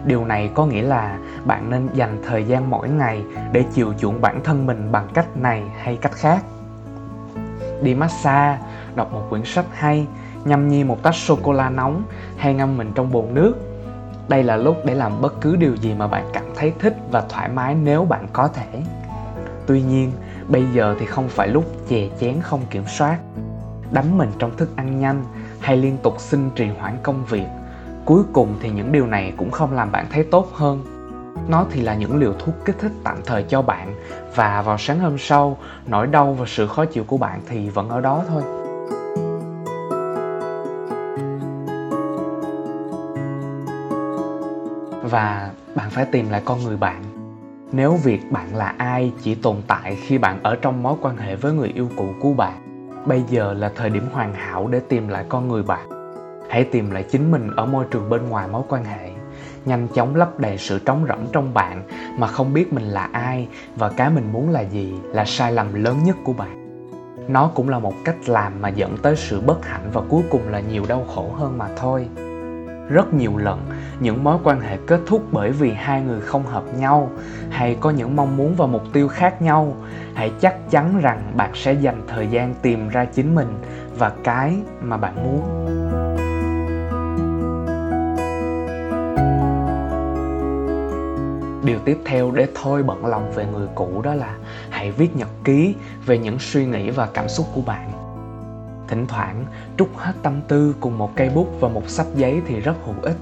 Điều 0.05 0.25
này 0.25 0.49
có 0.53 0.65
nghĩa 0.65 0.81
là 0.81 1.17
bạn 1.45 1.69
nên 1.69 1.89
dành 1.93 2.21
thời 2.27 2.43
gian 2.43 2.69
mỗi 2.69 2.89
ngày 2.89 3.23
để 3.51 3.63
chiều 3.73 3.93
chuộng 3.99 4.21
bản 4.21 4.39
thân 4.43 4.65
mình 4.65 4.91
bằng 4.91 5.07
cách 5.13 5.37
này 5.37 5.63
hay 5.77 5.97
cách 6.01 6.11
khác. 6.11 6.43
Đi 7.81 7.95
massage, 7.95 8.59
đọc 8.95 9.13
một 9.13 9.21
quyển 9.29 9.45
sách 9.45 9.65
hay, 9.73 10.07
nhâm 10.45 10.67
nhi 10.67 10.83
một 10.83 11.03
tách 11.03 11.15
sô 11.15 11.37
cô 11.43 11.51
la 11.51 11.69
nóng 11.69 12.03
hay 12.37 12.53
ngâm 12.53 12.77
mình 12.77 12.91
trong 12.95 13.11
bồn 13.11 13.25
nước. 13.33 13.53
Đây 14.27 14.43
là 14.43 14.55
lúc 14.55 14.77
để 14.85 14.95
làm 14.95 15.21
bất 15.21 15.41
cứ 15.41 15.55
điều 15.55 15.75
gì 15.75 15.93
mà 15.93 16.07
bạn 16.07 16.29
cảm 16.33 16.43
thấy 16.55 16.73
thích 16.79 16.97
và 17.11 17.23
thoải 17.29 17.49
mái 17.49 17.75
nếu 17.75 18.05
bạn 18.05 18.27
có 18.33 18.47
thể 18.47 18.83
tuy 19.67 19.81
nhiên, 19.81 20.11
bây 20.47 20.65
giờ 20.73 20.95
thì 20.99 21.05
không 21.05 21.29
phải 21.29 21.47
lúc 21.47 21.65
chè 21.87 22.09
chén 22.19 22.41
không 22.41 22.61
kiểm 22.69 22.83
soát. 22.87 23.19
Đắm 23.91 24.17
mình 24.17 24.31
trong 24.39 24.57
thức 24.57 24.69
ăn 24.75 24.99
nhanh 24.99 25.23
hay 25.59 25.77
liên 25.77 25.97
tục 26.03 26.15
xin 26.19 26.49
trì 26.55 26.67
hoãn 26.79 26.97
công 27.03 27.25
việc, 27.25 27.47
cuối 28.05 28.23
cùng 28.33 28.55
thì 28.61 28.69
những 28.69 28.91
điều 28.91 29.07
này 29.07 29.33
cũng 29.37 29.51
không 29.51 29.73
làm 29.73 29.91
bạn 29.91 30.05
thấy 30.11 30.23
tốt 30.23 30.49
hơn. 30.53 30.83
Nó 31.47 31.65
thì 31.71 31.81
là 31.81 31.95
những 31.95 32.19
liều 32.19 32.33
thuốc 32.33 32.55
kích 32.65 32.75
thích 32.79 32.91
tạm 33.03 33.17
thời 33.25 33.43
cho 33.43 33.61
bạn 33.61 33.95
và 34.35 34.61
vào 34.61 34.77
sáng 34.77 34.99
hôm 34.99 35.17
sau, 35.17 35.57
nỗi 35.85 36.07
đau 36.07 36.33
và 36.33 36.45
sự 36.47 36.67
khó 36.67 36.85
chịu 36.85 37.03
của 37.03 37.17
bạn 37.17 37.41
thì 37.47 37.69
vẫn 37.69 37.89
ở 37.89 38.01
đó 38.01 38.23
thôi. 38.27 38.43
Và 45.03 45.51
bạn 45.75 45.89
phải 45.89 46.05
tìm 46.05 46.29
lại 46.29 46.41
con 46.45 46.63
người 46.63 46.77
bạn 46.77 47.10
nếu 47.73 47.95
việc 47.95 48.31
bạn 48.31 48.55
là 48.55 48.73
ai 48.77 49.11
chỉ 49.21 49.35
tồn 49.35 49.55
tại 49.67 49.95
khi 49.95 50.17
bạn 50.17 50.43
ở 50.43 50.55
trong 50.55 50.83
mối 50.83 50.95
quan 51.01 51.17
hệ 51.17 51.35
với 51.35 51.53
người 51.53 51.71
yêu 51.75 51.89
cũ 51.97 52.05
của 52.19 52.33
bạn, 52.33 52.87
bây 53.05 53.23
giờ 53.29 53.53
là 53.53 53.71
thời 53.75 53.89
điểm 53.89 54.03
hoàn 54.11 54.33
hảo 54.33 54.67
để 54.67 54.79
tìm 54.89 55.07
lại 55.07 55.25
con 55.29 55.47
người 55.47 55.63
bạn. 55.63 55.89
Hãy 56.49 56.63
tìm 56.63 56.91
lại 56.91 57.03
chính 57.03 57.31
mình 57.31 57.49
ở 57.55 57.65
môi 57.65 57.85
trường 57.91 58.09
bên 58.09 58.29
ngoài 58.29 58.47
mối 58.47 58.61
quan 58.69 58.85
hệ, 58.85 59.09
nhanh 59.65 59.87
chóng 59.87 60.15
lấp 60.15 60.39
đầy 60.39 60.57
sự 60.57 60.79
trống 60.79 61.05
rỗng 61.09 61.27
trong 61.31 61.53
bạn 61.53 61.83
mà 62.17 62.27
không 62.27 62.53
biết 62.53 62.73
mình 62.73 62.83
là 62.83 63.09
ai 63.11 63.47
và 63.75 63.89
cái 63.89 64.09
mình 64.09 64.31
muốn 64.31 64.49
là 64.49 64.61
gì 64.61 64.93
là 65.03 65.25
sai 65.25 65.51
lầm 65.51 65.83
lớn 65.83 66.03
nhất 66.03 66.15
của 66.23 66.33
bạn. 66.33 66.61
Nó 67.27 67.51
cũng 67.55 67.69
là 67.69 67.79
một 67.79 67.93
cách 68.05 68.29
làm 68.29 68.61
mà 68.61 68.69
dẫn 68.69 68.97
tới 68.97 69.15
sự 69.15 69.41
bất 69.41 69.65
hạnh 69.65 69.89
và 69.93 70.01
cuối 70.09 70.23
cùng 70.29 70.47
là 70.49 70.59
nhiều 70.59 70.83
đau 70.87 71.05
khổ 71.15 71.29
hơn 71.37 71.57
mà 71.57 71.67
thôi 71.77 72.07
rất 72.91 73.13
nhiều 73.13 73.37
lần. 73.37 73.65
Những 73.99 74.23
mối 74.23 74.37
quan 74.43 74.61
hệ 74.61 74.77
kết 74.87 74.99
thúc 75.05 75.23
bởi 75.31 75.51
vì 75.51 75.71
hai 75.71 76.01
người 76.01 76.21
không 76.21 76.45
hợp 76.45 76.63
nhau, 76.77 77.09
hay 77.49 77.77
có 77.79 77.89
những 77.89 78.15
mong 78.15 78.37
muốn 78.37 78.55
và 78.55 78.65
mục 78.65 78.83
tiêu 78.93 79.07
khác 79.07 79.41
nhau. 79.41 79.75
Hãy 80.13 80.31
chắc 80.41 80.71
chắn 80.71 80.99
rằng 81.01 81.31
bạn 81.35 81.51
sẽ 81.53 81.73
dành 81.73 82.01
thời 82.07 82.27
gian 82.27 82.53
tìm 82.61 82.89
ra 82.89 83.05
chính 83.05 83.35
mình 83.35 83.61
và 83.97 84.11
cái 84.23 84.55
mà 84.81 84.97
bạn 84.97 85.23
muốn. 85.23 85.67
Điều 91.65 91.79
tiếp 91.85 91.97
theo 92.05 92.31
để 92.31 92.47
thôi 92.61 92.83
bận 92.83 93.05
lòng 93.05 93.31
về 93.31 93.45
người 93.53 93.67
cũ 93.75 94.01
đó 94.03 94.13
là 94.13 94.35
hãy 94.69 94.91
viết 94.91 95.15
nhật 95.15 95.29
ký 95.43 95.75
về 96.05 96.17
những 96.17 96.39
suy 96.39 96.65
nghĩ 96.65 96.89
và 96.89 97.07
cảm 97.13 97.29
xúc 97.29 97.45
của 97.55 97.61
bạn 97.61 98.10
thỉnh 98.91 99.07
thoảng 99.07 99.45
trút 99.77 99.89
hết 99.95 100.13
tâm 100.23 100.41
tư 100.47 100.75
cùng 100.79 100.97
một 100.97 101.15
cây 101.15 101.29
bút 101.35 101.47
và 101.59 101.69
một 101.69 101.89
sắp 101.89 102.05
giấy 102.15 102.41
thì 102.47 102.59
rất 102.59 102.75
hữu 102.85 102.95
ích. 103.01 103.17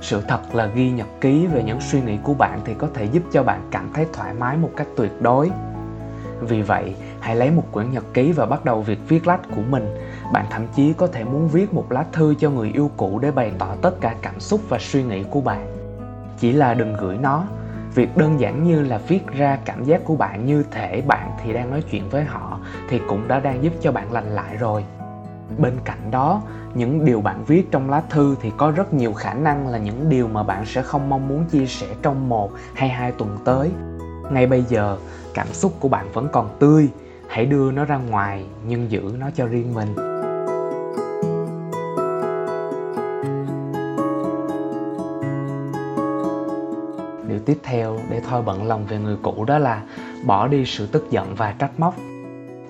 Sự 0.00 0.22
thật 0.28 0.54
là 0.54 0.66
ghi 0.66 0.90
nhật 0.90 1.06
ký 1.20 1.46
về 1.46 1.62
những 1.62 1.80
suy 1.80 2.00
nghĩ 2.00 2.18
của 2.22 2.34
bạn 2.34 2.60
thì 2.64 2.74
có 2.74 2.88
thể 2.94 3.04
giúp 3.04 3.22
cho 3.32 3.42
bạn 3.42 3.68
cảm 3.70 3.90
thấy 3.94 4.06
thoải 4.12 4.34
mái 4.34 4.56
một 4.56 4.70
cách 4.76 4.86
tuyệt 4.96 5.12
đối. 5.20 5.50
Vì 6.40 6.62
vậy, 6.62 6.94
hãy 7.20 7.36
lấy 7.36 7.50
một 7.50 7.62
quyển 7.72 7.90
nhật 7.90 8.04
ký 8.14 8.32
và 8.32 8.46
bắt 8.46 8.64
đầu 8.64 8.82
việc 8.82 8.98
viết 9.08 9.26
lách 9.26 9.40
của 9.56 9.62
mình. 9.70 9.94
Bạn 10.32 10.46
thậm 10.50 10.66
chí 10.76 10.92
có 10.92 11.06
thể 11.06 11.24
muốn 11.24 11.48
viết 11.48 11.74
một 11.74 11.92
lá 11.92 12.04
thư 12.12 12.34
cho 12.38 12.50
người 12.50 12.70
yêu 12.74 12.90
cũ 12.96 13.18
để 13.18 13.30
bày 13.30 13.52
tỏ 13.58 13.68
tất 13.82 14.00
cả 14.00 14.14
cảm 14.22 14.40
xúc 14.40 14.60
và 14.68 14.78
suy 14.80 15.02
nghĩ 15.02 15.24
của 15.30 15.40
bạn. 15.40 15.66
Chỉ 16.38 16.52
là 16.52 16.74
đừng 16.74 16.96
gửi 17.00 17.16
nó. 17.16 17.44
Việc 17.94 18.16
đơn 18.16 18.40
giản 18.40 18.64
như 18.64 18.82
là 18.82 18.98
viết 19.08 19.26
ra 19.32 19.58
cảm 19.64 19.84
giác 19.84 20.00
của 20.04 20.16
bạn 20.16 20.46
như 20.46 20.64
thể 20.70 21.02
bạn 21.06 21.30
thì 21.42 21.52
đang 21.52 21.70
nói 21.70 21.82
chuyện 21.90 22.08
với 22.08 22.24
họ 22.24 22.58
thì 22.88 23.00
cũng 23.08 23.28
đã 23.28 23.40
đang 23.40 23.64
giúp 23.64 23.72
cho 23.80 23.92
bạn 23.92 24.12
lành 24.12 24.28
lại 24.28 24.56
rồi 24.56 24.84
bên 25.58 25.76
cạnh 25.84 26.10
đó, 26.10 26.42
những 26.74 27.04
điều 27.04 27.20
bạn 27.20 27.44
viết 27.44 27.70
trong 27.70 27.90
lá 27.90 28.02
thư 28.10 28.36
thì 28.40 28.52
có 28.56 28.70
rất 28.70 28.94
nhiều 28.94 29.12
khả 29.12 29.34
năng 29.34 29.68
là 29.68 29.78
những 29.78 30.08
điều 30.08 30.28
mà 30.28 30.42
bạn 30.42 30.66
sẽ 30.66 30.82
không 30.82 31.08
mong 31.08 31.28
muốn 31.28 31.44
chia 31.44 31.66
sẻ 31.66 31.86
trong 32.02 32.28
một 32.28 32.52
hay 32.74 32.88
hai 32.88 33.12
tuần 33.12 33.38
tới. 33.44 33.70
Ngay 34.30 34.46
bây 34.46 34.62
giờ, 34.62 34.98
cảm 35.34 35.46
xúc 35.46 35.72
của 35.80 35.88
bạn 35.88 36.12
vẫn 36.12 36.28
còn 36.32 36.56
tươi, 36.58 36.88
hãy 37.28 37.46
đưa 37.46 37.70
nó 37.72 37.84
ra 37.84 37.96
ngoài, 37.96 38.44
nhưng 38.66 38.90
giữ 38.90 39.02
nó 39.18 39.26
cho 39.34 39.46
riêng 39.46 39.74
mình. 39.74 39.94
Điều 47.28 47.38
tiếp 47.46 47.58
theo 47.62 47.98
để 48.10 48.20
thôi 48.28 48.42
bận 48.42 48.66
lòng 48.66 48.86
về 48.86 48.98
người 48.98 49.16
cũ 49.22 49.44
đó 49.44 49.58
là 49.58 49.82
bỏ 50.26 50.48
đi 50.48 50.64
sự 50.66 50.86
tức 50.86 51.10
giận 51.10 51.34
và 51.34 51.54
trách 51.58 51.80
móc. 51.80 51.94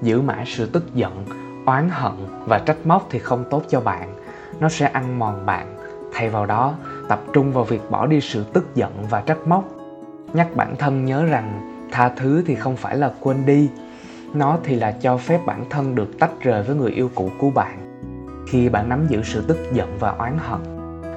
Giữ 0.03 0.21
mãi 0.21 0.45
sự 0.47 0.67
tức 0.67 0.95
giận 0.95 1.25
oán 1.65 1.89
hận 1.93 2.13
và 2.47 2.59
trách 2.59 2.87
móc 2.87 3.07
thì 3.11 3.19
không 3.19 3.45
tốt 3.51 3.63
cho 3.69 3.81
bạn. 3.81 4.15
Nó 4.61 4.69
sẽ 4.69 4.87
ăn 4.87 5.19
mòn 5.19 5.47
bạn. 5.47 5.77
Thay 6.13 6.31
vào 6.31 6.47
đó, 6.47 6.75
tập 7.09 7.21
trung 7.33 7.53
vào 7.53 7.65
việc 7.65 7.91
bỏ 7.91 8.07
đi 8.07 8.21
sự 8.21 8.45
tức 8.53 8.75
giận 8.75 8.93
và 9.11 9.21
trách 9.21 9.47
móc. 9.47 9.65
Nhắc 10.33 10.49
bản 10.57 10.77
thân 10.79 11.05
nhớ 11.05 11.25
rằng, 11.25 11.79
tha 11.93 12.09
thứ 12.09 12.43
thì 12.47 12.55
không 12.55 12.77
phải 12.77 12.97
là 12.97 13.13
quên 13.21 13.47
đi. 13.47 13.71
Nó 14.35 14.59
thì 14.65 14.75
là 14.75 14.93
cho 14.93 15.17
phép 15.17 15.41
bản 15.47 15.65
thân 15.71 15.95
được 15.95 16.19
tách 16.19 16.41
rời 16.41 16.63
với 16.63 16.77
người 16.77 16.93
yêu 16.93 17.11
cũ 17.15 17.31
của 17.39 17.51
bạn. 17.51 17.79
Khi 18.49 18.69
bạn 18.69 18.89
nắm 18.89 19.07
giữ 19.07 19.23
sự 19.23 19.45
tức 19.49 19.59
giận 19.73 19.97
và 20.01 20.11
oán 20.11 20.39
hận, 20.39 20.61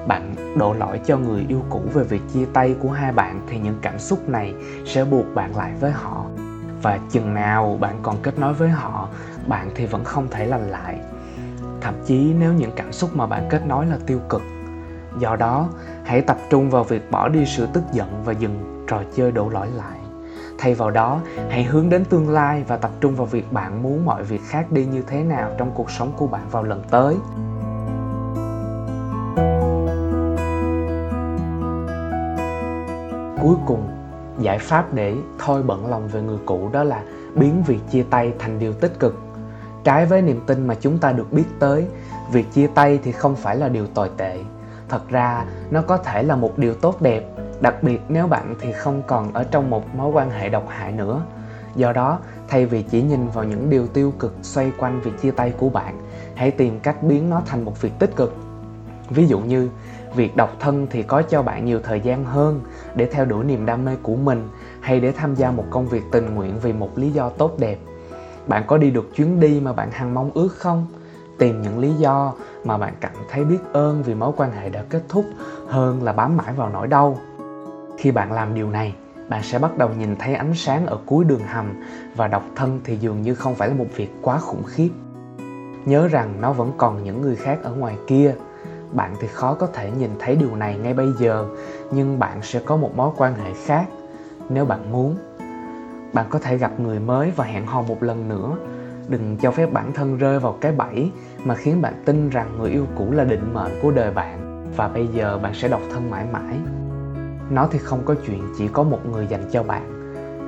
bạn 0.06 0.34
đổ 0.58 0.74
lỗi 0.74 1.00
cho 1.06 1.16
người 1.16 1.44
yêu 1.48 1.64
cũ 1.70 1.82
về 1.94 2.04
việc 2.04 2.22
chia 2.34 2.44
tay 2.52 2.76
của 2.80 2.90
hai 2.90 3.12
bạn 3.12 3.40
thì 3.48 3.58
những 3.58 3.78
cảm 3.82 3.98
xúc 3.98 4.28
này 4.28 4.54
sẽ 4.86 5.04
buộc 5.04 5.34
bạn 5.34 5.56
lại 5.56 5.72
với 5.80 5.90
họ. 5.90 6.24
Và 6.82 6.98
chừng 7.10 7.34
nào 7.34 7.78
bạn 7.80 7.98
còn 8.02 8.16
kết 8.22 8.38
nối 8.38 8.54
với 8.54 8.68
họ 8.68 9.08
bạn 9.48 9.70
thì 9.74 9.86
vẫn 9.86 10.04
không 10.04 10.28
thể 10.30 10.46
lành 10.46 10.70
lại. 10.70 10.98
Thậm 11.80 11.94
chí 12.06 12.34
nếu 12.38 12.52
những 12.52 12.70
cảm 12.76 12.92
xúc 12.92 13.10
mà 13.16 13.26
bạn 13.26 13.46
kết 13.50 13.66
nối 13.66 13.86
là 13.86 13.98
tiêu 14.06 14.20
cực, 14.28 14.42
do 15.18 15.36
đó 15.36 15.68
hãy 16.04 16.20
tập 16.20 16.36
trung 16.50 16.70
vào 16.70 16.84
việc 16.84 17.10
bỏ 17.10 17.28
đi 17.28 17.46
sự 17.46 17.66
tức 17.72 17.82
giận 17.92 18.22
và 18.24 18.32
dừng 18.32 18.84
trò 18.88 19.02
chơi 19.16 19.32
đổ 19.32 19.48
lỗi 19.48 19.66
lại. 19.76 19.98
Thay 20.58 20.74
vào 20.74 20.90
đó, 20.90 21.20
hãy 21.50 21.64
hướng 21.64 21.88
đến 21.88 22.04
tương 22.04 22.28
lai 22.28 22.64
và 22.68 22.76
tập 22.76 22.90
trung 23.00 23.14
vào 23.14 23.26
việc 23.26 23.52
bạn 23.52 23.82
muốn 23.82 24.04
mọi 24.04 24.22
việc 24.22 24.40
khác 24.48 24.72
đi 24.72 24.86
như 24.86 25.02
thế 25.06 25.22
nào 25.22 25.50
trong 25.58 25.70
cuộc 25.74 25.90
sống 25.90 26.12
của 26.16 26.26
bạn 26.26 26.42
vào 26.50 26.62
lần 26.62 26.82
tới. 26.90 27.16
Cuối 33.42 33.56
cùng, 33.66 33.88
giải 34.38 34.58
pháp 34.58 34.94
để 34.94 35.14
thôi 35.38 35.62
bận 35.62 35.86
lòng 35.86 36.08
về 36.08 36.22
người 36.22 36.38
cũ 36.46 36.70
đó 36.72 36.84
là 36.84 37.02
biến 37.34 37.62
việc 37.66 37.80
chia 37.90 38.02
tay 38.10 38.32
thành 38.38 38.58
điều 38.58 38.72
tích 38.72 38.98
cực 38.98 39.27
trái 39.84 40.06
với 40.06 40.22
niềm 40.22 40.40
tin 40.46 40.66
mà 40.66 40.74
chúng 40.74 40.98
ta 40.98 41.12
được 41.12 41.32
biết 41.32 41.44
tới, 41.58 41.86
việc 42.32 42.52
chia 42.52 42.66
tay 42.66 42.98
thì 43.02 43.12
không 43.12 43.36
phải 43.36 43.56
là 43.56 43.68
điều 43.68 43.86
tồi 43.86 44.10
tệ. 44.16 44.38
Thật 44.88 45.08
ra, 45.08 45.44
nó 45.70 45.82
có 45.82 45.96
thể 45.96 46.22
là 46.22 46.36
một 46.36 46.58
điều 46.58 46.74
tốt 46.74 47.02
đẹp, 47.02 47.24
đặc 47.60 47.82
biệt 47.82 48.00
nếu 48.08 48.26
bạn 48.26 48.54
thì 48.60 48.72
không 48.72 49.02
còn 49.06 49.32
ở 49.32 49.44
trong 49.44 49.70
một 49.70 49.94
mối 49.94 50.10
quan 50.10 50.30
hệ 50.30 50.48
độc 50.48 50.68
hại 50.68 50.92
nữa. 50.92 51.22
Do 51.76 51.92
đó, 51.92 52.18
thay 52.48 52.66
vì 52.66 52.82
chỉ 52.82 53.02
nhìn 53.02 53.28
vào 53.28 53.44
những 53.44 53.70
điều 53.70 53.86
tiêu 53.86 54.12
cực 54.18 54.34
xoay 54.42 54.72
quanh 54.78 55.00
việc 55.00 55.12
chia 55.22 55.30
tay 55.30 55.52
của 55.58 55.68
bạn, 55.68 56.00
hãy 56.34 56.50
tìm 56.50 56.80
cách 56.80 57.02
biến 57.02 57.30
nó 57.30 57.42
thành 57.46 57.64
một 57.64 57.80
việc 57.80 57.92
tích 57.98 58.16
cực. 58.16 58.36
Ví 59.10 59.26
dụ 59.26 59.40
như, 59.40 59.68
việc 60.14 60.36
độc 60.36 60.50
thân 60.60 60.86
thì 60.90 61.02
có 61.02 61.22
cho 61.22 61.42
bạn 61.42 61.64
nhiều 61.64 61.80
thời 61.84 62.00
gian 62.00 62.24
hơn 62.24 62.60
để 62.94 63.06
theo 63.06 63.24
đuổi 63.24 63.44
niềm 63.44 63.66
đam 63.66 63.84
mê 63.84 63.96
của 64.02 64.16
mình, 64.16 64.48
hay 64.80 65.00
để 65.00 65.12
tham 65.12 65.34
gia 65.34 65.50
một 65.50 65.64
công 65.70 65.88
việc 65.88 66.02
tình 66.12 66.34
nguyện 66.34 66.58
vì 66.62 66.72
một 66.72 66.98
lý 66.98 67.10
do 67.10 67.28
tốt 67.28 67.52
đẹp 67.58 67.78
bạn 68.48 68.64
có 68.66 68.78
đi 68.78 68.90
được 68.90 69.14
chuyến 69.14 69.40
đi 69.40 69.60
mà 69.60 69.72
bạn 69.72 69.90
hằng 69.90 70.14
mong 70.14 70.30
ước 70.34 70.48
không? 70.56 70.86
Tìm 71.38 71.62
những 71.62 71.78
lý 71.78 71.94
do 71.94 72.32
mà 72.64 72.78
bạn 72.78 72.94
cảm 73.00 73.12
thấy 73.30 73.44
biết 73.44 73.58
ơn 73.72 74.02
vì 74.02 74.14
mối 74.14 74.32
quan 74.36 74.52
hệ 74.52 74.68
đã 74.68 74.84
kết 74.88 75.02
thúc 75.08 75.24
hơn 75.68 76.02
là 76.02 76.12
bám 76.12 76.36
mãi 76.36 76.52
vào 76.56 76.68
nỗi 76.68 76.86
đau. 76.86 77.18
Khi 77.98 78.10
bạn 78.10 78.32
làm 78.32 78.54
điều 78.54 78.70
này, 78.70 78.94
bạn 79.28 79.42
sẽ 79.42 79.58
bắt 79.58 79.78
đầu 79.78 79.90
nhìn 79.98 80.16
thấy 80.16 80.34
ánh 80.34 80.54
sáng 80.54 80.86
ở 80.86 80.98
cuối 81.06 81.24
đường 81.24 81.42
hầm 81.46 81.74
và 82.16 82.28
độc 82.28 82.42
thân 82.56 82.80
thì 82.84 82.96
dường 82.96 83.22
như 83.22 83.34
không 83.34 83.54
phải 83.54 83.68
là 83.68 83.74
một 83.74 83.86
việc 83.96 84.10
quá 84.22 84.38
khủng 84.38 84.62
khiếp. 84.66 84.90
Nhớ 85.84 86.08
rằng 86.08 86.40
nó 86.40 86.52
vẫn 86.52 86.72
còn 86.78 87.04
những 87.04 87.22
người 87.22 87.36
khác 87.36 87.58
ở 87.62 87.72
ngoài 87.74 87.96
kia. 88.06 88.34
Bạn 88.92 89.14
thì 89.20 89.28
khó 89.28 89.54
có 89.54 89.66
thể 89.66 89.90
nhìn 89.90 90.10
thấy 90.18 90.36
điều 90.36 90.56
này 90.56 90.78
ngay 90.78 90.94
bây 90.94 91.08
giờ, 91.18 91.46
nhưng 91.90 92.18
bạn 92.18 92.38
sẽ 92.42 92.60
có 92.60 92.76
một 92.76 92.96
mối 92.96 93.10
quan 93.16 93.34
hệ 93.34 93.52
khác 93.66 93.86
nếu 94.48 94.64
bạn 94.64 94.92
muốn 94.92 95.16
bạn 96.12 96.26
có 96.30 96.38
thể 96.38 96.56
gặp 96.56 96.80
người 96.80 96.98
mới 96.98 97.32
và 97.36 97.44
hẹn 97.44 97.66
hò 97.66 97.82
một 97.82 98.02
lần 98.02 98.28
nữa. 98.28 98.56
Đừng 99.08 99.36
cho 99.36 99.50
phép 99.50 99.72
bản 99.72 99.92
thân 99.92 100.18
rơi 100.18 100.38
vào 100.38 100.56
cái 100.60 100.72
bẫy 100.72 101.10
mà 101.44 101.54
khiến 101.54 101.82
bạn 101.82 102.02
tin 102.04 102.30
rằng 102.30 102.58
người 102.58 102.70
yêu 102.70 102.86
cũ 102.96 103.10
là 103.10 103.24
định 103.24 103.54
mệnh 103.54 103.72
của 103.82 103.90
đời 103.90 104.10
bạn 104.10 104.64
và 104.76 104.88
bây 104.88 105.06
giờ 105.06 105.38
bạn 105.38 105.54
sẽ 105.54 105.68
độc 105.68 105.80
thân 105.92 106.10
mãi 106.10 106.26
mãi. 106.32 106.58
Nó 107.50 107.68
thì 107.70 107.78
không 107.78 108.02
có 108.04 108.14
chuyện 108.26 108.42
chỉ 108.58 108.68
có 108.68 108.82
một 108.82 109.06
người 109.12 109.26
dành 109.26 109.44
cho 109.52 109.62
bạn. 109.62 109.94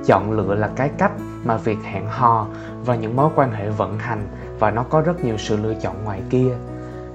Chọn 0.05 0.31
lựa 0.31 0.55
là 0.55 0.69
cái 0.75 0.89
cách 0.97 1.11
mà 1.43 1.57
việc 1.57 1.77
hẹn 1.83 2.05
hò 2.07 2.47
và 2.85 2.95
những 2.95 3.15
mối 3.15 3.29
quan 3.35 3.51
hệ 3.51 3.69
vận 3.69 3.99
hành 3.99 4.27
và 4.59 4.71
nó 4.71 4.83
có 4.83 5.01
rất 5.01 5.25
nhiều 5.25 5.37
sự 5.37 5.57
lựa 5.57 5.73
chọn 5.73 6.03
ngoài 6.03 6.21
kia. 6.29 6.55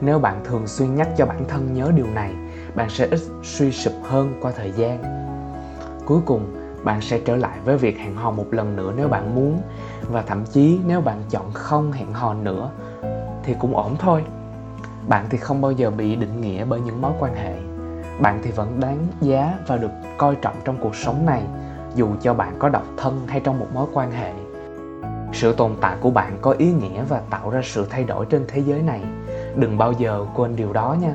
Nếu 0.01 0.19
bạn 0.19 0.45
thường 0.45 0.67
xuyên 0.67 0.95
nhắc 0.95 1.09
cho 1.17 1.27
bản 1.27 1.45
thân 1.49 1.75
nhớ 1.75 1.93
điều 1.97 2.07
này, 2.15 2.35
bạn 2.75 2.91
sẽ 2.91 3.07
ít 3.07 3.21
suy 3.43 3.73
sụp 3.73 3.93
hơn 4.03 4.33
qua 4.41 4.53
thời 4.57 4.73
gian. 4.73 5.03
Cuối 6.07 6.21
cùng 6.27 6.66
bạn 6.87 7.01
sẽ 7.01 7.19
trở 7.19 7.37
lại 7.37 7.59
với 7.65 7.77
việc 7.77 7.99
hẹn 7.99 8.15
hò 8.15 8.31
một 8.31 8.47
lần 8.51 8.77
nữa 8.77 8.93
nếu 8.97 9.09
bạn 9.09 9.35
muốn. 9.35 9.61
Và 10.11 10.23
thậm 10.23 10.45
chí 10.45 10.81
nếu 10.87 11.01
bạn 11.01 11.23
chọn 11.31 11.53
không 11.53 11.93
hẹn 11.93 12.13
hò 12.13 12.35
nữa, 12.35 12.71
thì 13.43 13.55
cũng 13.61 13.77
ổn 13.77 13.97
thôi. 13.99 14.25
Bạn 15.09 15.27
thì 15.31 15.39
không 15.39 15.61
bao 15.61 15.73
giờ 15.73 15.91
bị 15.91 16.17
định 16.17 16.41
nghĩa 16.41 16.65
bởi 16.65 16.81
những 16.81 17.03
mối 17.03 17.13
quan 17.19 17.35
hệ. 17.35 17.55
Bạn 18.21 18.41
thì 18.43 18.51
vẫn 18.51 18.81
đáng 18.81 19.07
giá 19.21 19.59
và 19.67 19.77
được 19.77 19.91
coi 20.19 20.37
trọng 20.37 20.55
trong 20.65 20.77
cuộc 20.81 20.97
sống 20.97 21.27
này, 21.27 21.43
dù 21.95 22.09
cho 22.21 22.35
bạn 22.35 22.57
có 22.59 22.69
độc 22.69 22.85
thân 22.97 23.21
hay 23.27 23.41
trong 23.41 23.59
một 23.59 23.67
mối 23.75 23.87
quan 23.93 24.11
hệ. 24.11 24.33
Sự 25.33 25.53
tồn 25.53 25.73
tại 25.81 25.97
của 26.01 26.11
bạn 26.11 26.39
có 26.41 26.55
ý 26.59 26.73
nghĩa 26.73 27.05
và 27.09 27.21
tạo 27.31 27.51
ra 27.51 27.61
sự 27.65 27.87
thay 27.91 28.05
đổi 28.05 28.27
trên 28.27 28.45
thế 28.49 28.63
giới 28.67 28.83
này. 28.83 29.03
Đừng 29.57 29.79
bao 29.79 29.93
giờ 29.93 30.27
quên 30.35 30.57
điều 30.57 30.73
đó 30.73 30.97
nha. 31.01 31.15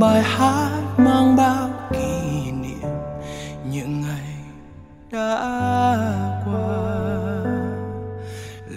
Bài 0.00 0.22
hát 0.22 0.80
mang 0.96 1.36
bao 1.36 1.68
kỷ 1.92 2.50
niệm 2.50 2.90
những 3.70 4.00
ngày 4.00 4.34
đã 5.12 5.36
qua. 6.44 6.84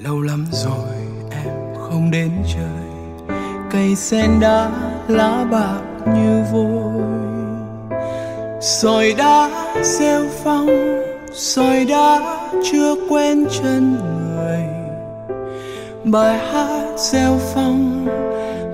Lâu 0.03 0.21
lắm 0.21 0.45
rồi 0.51 0.89
em 1.31 1.75
không 1.79 2.11
đến 2.11 2.31
chơi. 2.55 2.87
Cây 3.71 3.95
sen 3.95 4.39
đã 4.39 4.71
lá 5.07 5.45
bạc 5.51 5.81
như 6.05 6.43
vôi. 6.51 7.03
Sỏi 8.61 9.13
đá 9.17 9.49
gieo 9.83 10.25
phong, 10.43 10.69
sỏi 11.33 11.85
đá 11.89 12.37
chưa 12.71 12.95
quen 13.09 13.45
chân 13.61 13.95
người. 13.95 14.59
Bài 16.03 16.37
hát 16.37 16.85
gieo 16.97 17.37
phong, 17.53 18.07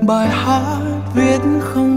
bài 0.02 0.28
hát 0.28 0.82
viết 1.16 1.40
không 1.60 1.93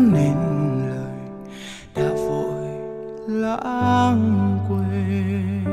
lãng 3.65 4.59
quên. 4.69 5.65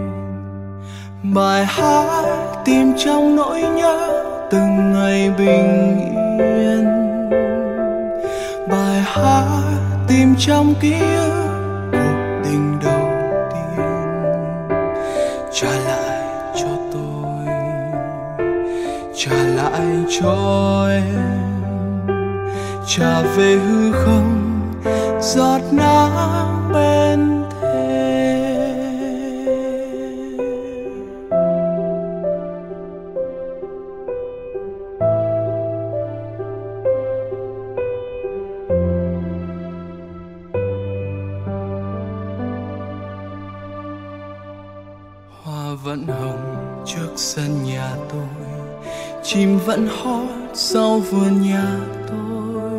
Bài 1.24 1.66
hát 1.66 2.26
tìm 2.66 2.94
trong 2.98 3.36
nỗi 3.36 3.62
nhớ 3.62 4.24
từng 4.52 4.94
ngày 4.94 5.32
bình 5.38 5.98
yên. 6.38 6.86
Bài 8.70 9.02
hát 9.06 9.64
tìm 10.08 10.36
trong 10.40 10.74
ký 10.82 11.00
ức 11.00 11.48
cuộc 11.92 12.42
tình 12.44 12.80
đầu 12.84 13.10
tiên. 13.54 13.86
Trả 15.54 15.70
lại 15.70 16.22
cho 16.56 16.70
tôi, 16.94 17.46
trả 19.16 19.36
lại 19.56 19.88
cho 20.22 20.88
em. 20.90 21.34
Trả 22.88 23.22
về 23.22 23.56
hư 23.56 23.92
không, 23.92 24.60
giọt 25.22 25.62
nắng 25.72 26.63
vẫn 45.84 46.08
hồng 46.08 46.84
trước 46.86 47.10
sân 47.16 47.64
nhà 47.64 47.96
tôi. 48.10 48.28
Chim 49.24 49.60
vẫn 49.66 49.88
hót 49.88 50.30
sau 50.54 51.00
vườn 51.00 51.42
nhà 51.42 51.80
tôi. 52.08 52.72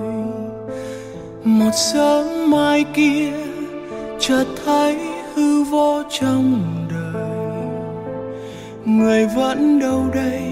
Một 1.44 1.70
sớm 1.74 2.50
mai 2.50 2.84
kia, 2.94 3.32
chợt 4.20 4.44
thấy 4.64 4.98
hư 5.34 5.64
vô 5.64 6.02
trong 6.10 6.62
đời. 6.90 7.32
Người 8.84 9.26
vẫn 9.36 9.80
đâu 9.80 10.06
đây, 10.14 10.42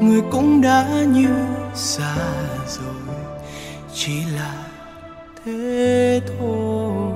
người 0.00 0.20
cũng 0.30 0.60
đã 0.60 0.86
như 1.12 1.28
xa 1.74 2.16
rồi. 2.68 3.16
Chỉ 3.94 4.22
là 4.36 4.54
thế 5.44 6.20
thôi. 6.38 7.12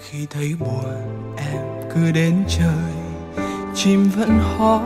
Khi 0.00 0.26
thấy 0.30 0.52
buồn 0.60 1.05
cứ 1.96 2.10
đến 2.12 2.44
trời, 2.48 2.94
chim 3.74 4.10
vẫn 4.16 4.38
hót 4.58 4.80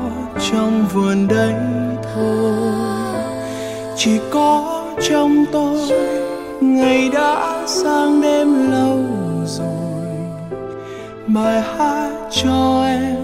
trong 0.50 0.86
vườn 0.92 1.28
đấy 1.28 1.54
thôi 2.14 2.62
chỉ 3.96 4.20
có 4.30 4.82
trong 5.10 5.44
tôi, 5.52 5.78
ngày 6.60 7.10
đã 7.14 7.62
sang 7.66 8.20
đêm 8.20 8.70
lâu 8.70 8.98
rồi. 9.44 10.16
Bài 11.26 11.62
hát 11.62 12.10
cho 12.30 12.84
em, 12.86 13.16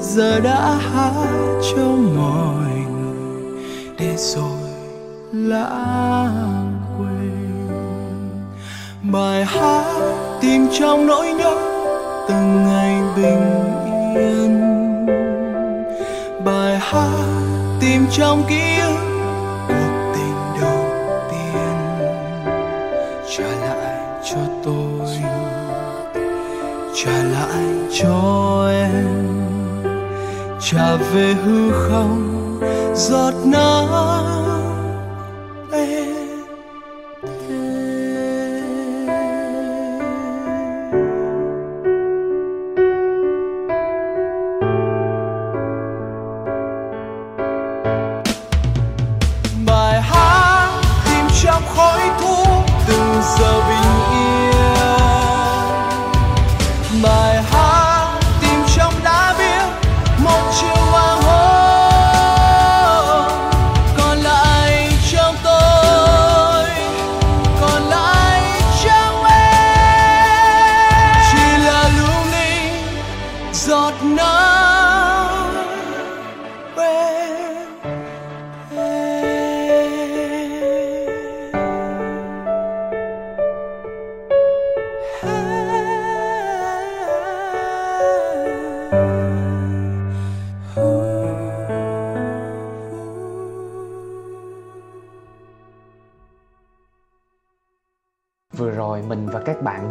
giờ 0.00 0.40
đã 0.40 0.78
hát 0.92 1.60
cho 1.74 1.86
mọi 2.16 2.70
người. 2.92 3.24
Để 3.98 4.16
rồi 4.16 4.70
lãng 5.32 6.80
quên. 6.98 7.68
Bài 9.12 9.44
hát 9.44 9.84
tìm 10.40 10.66
trong 10.78 11.06
nỗi 11.06 11.32
nhớ 11.32 11.69
trong 18.20 18.44
ký 18.48 18.78
ức 18.80 18.98
cuộc 19.68 20.12
tình 20.14 20.60
đầu 20.60 20.84
tiên 21.30 21.76
trả 23.36 23.44
lại 23.44 23.98
cho 24.30 24.38
tôi, 24.64 25.08
trả 26.94 27.22
lại 27.22 27.64
cho 28.00 28.68
em. 28.72 29.26
Trả 30.60 30.96
về 30.96 31.34
hư 31.44 31.70
không, 31.72 32.60
giọt 32.94 33.34
nắng 33.44 33.88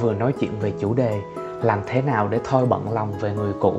vừa 0.02 0.14
nói 0.14 0.34
chuyện 0.40 0.52
về 0.60 0.74
chủ 0.80 0.94
đề 0.94 1.22
làm 1.62 1.80
thế 1.88 2.02
nào 2.02 2.28
để 2.28 2.40
thôi 2.44 2.66
bận 2.66 2.94
lòng 2.94 3.14
về 3.22 3.34
người 3.36 3.54
cũ. 3.60 3.74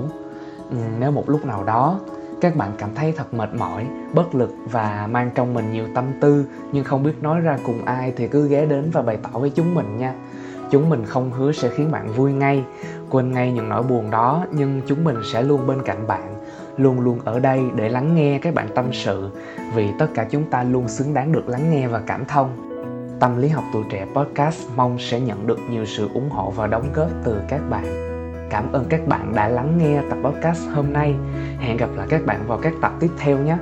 Ừ, 0.70 0.76
nếu 0.98 1.10
một 1.10 1.30
lúc 1.30 1.44
nào 1.44 1.64
đó 1.64 2.00
các 2.40 2.56
bạn 2.56 2.72
cảm 2.78 2.94
thấy 2.94 3.12
thật 3.16 3.34
mệt 3.34 3.54
mỏi, 3.54 3.86
bất 4.14 4.34
lực 4.34 4.54
và 4.70 5.08
mang 5.10 5.30
trong 5.34 5.54
mình 5.54 5.72
nhiều 5.72 5.84
tâm 5.94 6.04
tư 6.20 6.44
nhưng 6.72 6.84
không 6.84 7.02
biết 7.02 7.22
nói 7.22 7.40
ra 7.40 7.58
cùng 7.66 7.84
ai 7.84 8.12
thì 8.16 8.28
cứ 8.28 8.48
ghé 8.48 8.66
đến 8.66 8.90
và 8.92 9.02
bày 9.02 9.18
tỏ 9.22 9.38
với 9.38 9.50
chúng 9.50 9.74
mình 9.74 9.98
nha. 9.98 10.14
Chúng 10.70 10.88
mình 10.88 11.04
không 11.04 11.30
hứa 11.30 11.52
sẽ 11.52 11.68
khiến 11.68 11.90
bạn 11.90 12.12
vui 12.12 12.32
ngay, 12.32 12.64
quên 13.10 13.32
ngay 13.32 13.52
những 13.52 13.68
nỗi 13.68 13.82
buồn 13.82 14.10
đó 14.10 14.46
nhưng 14.52 14.80
chúng 14.86 15.04
mình 15.04 15.16
sẽ 15.32 15.42
luôn 15.42 15.66
bên 15.66 15.82
cạnh 15.82 16.06
bạn, 16.06 16.34
luôn 16.76 17.00
luôn 17.00 17.18
ở 17.24 17.38
đây 17.38 17.62
để 17.74 17.88
lắng 17.88 18.14
nghe 18.14 18.38
các 18.42 18.54
bạn 18.54 18.68
tâm 18.74 18.84
sự. 18.92 19.30
Vì 19.74 19.88
tất 19.98 20.06
cả 20.14 20.26
chúng 20.30 20.44
ta 20.50 20.62
luôn 20.62 20.88
xứng 20.88 21.14
đáng 21.14 21.32
được 21.32 21.48
lắng 21.48 21.70
nghe 21.70 21.88
và 21.88 22.00
cảm 22.06 22.24
thông 22.24 22.69
tâm 23.20 23.36
lý 23.36 23.48
học 23.48 23.64
tuổi 23.72 23.84
trẻ 23.90 24.06
podcast 24.14 24.68
mong 24.76 24.98
sẽ 24.98 25.20
nhận 25.20 25.46
được 25.46 25.58
nhiều 25.70 25.84
sự 25.84 26.08
ủng 26.14 26.30
hộ 26.30 26.50
và 26.50 26.66
đóng 26.66 26.92
góp 26.94 27.08
từ 27.24 27.40
các 27.48 27.60
bạn. 27.70 27.84
Cảm 28.50 28.72
ơn 28.72 28.84
các 28.88 29.06
bạn 29.06 29.34
đã 29.34 29.48
lắng 29.48 29.78
nghe 29.78 30.02
tập 30.10 30.18
podcast 30.22 30.68
hôm 30.74 30.92
nay. 30.92 31.14
Hẹn 31.58 31.76
gặp 31.76 31.88
lại 31.96 32.06
các 32.10 32.26
bạn 32.26 32.44
vào 32.46 32.58
các 32.62 32.72
tập 32.82 32.92
tiếp 33.00 33.10
theo 33.18 33.38
nhé. 33.38 33.56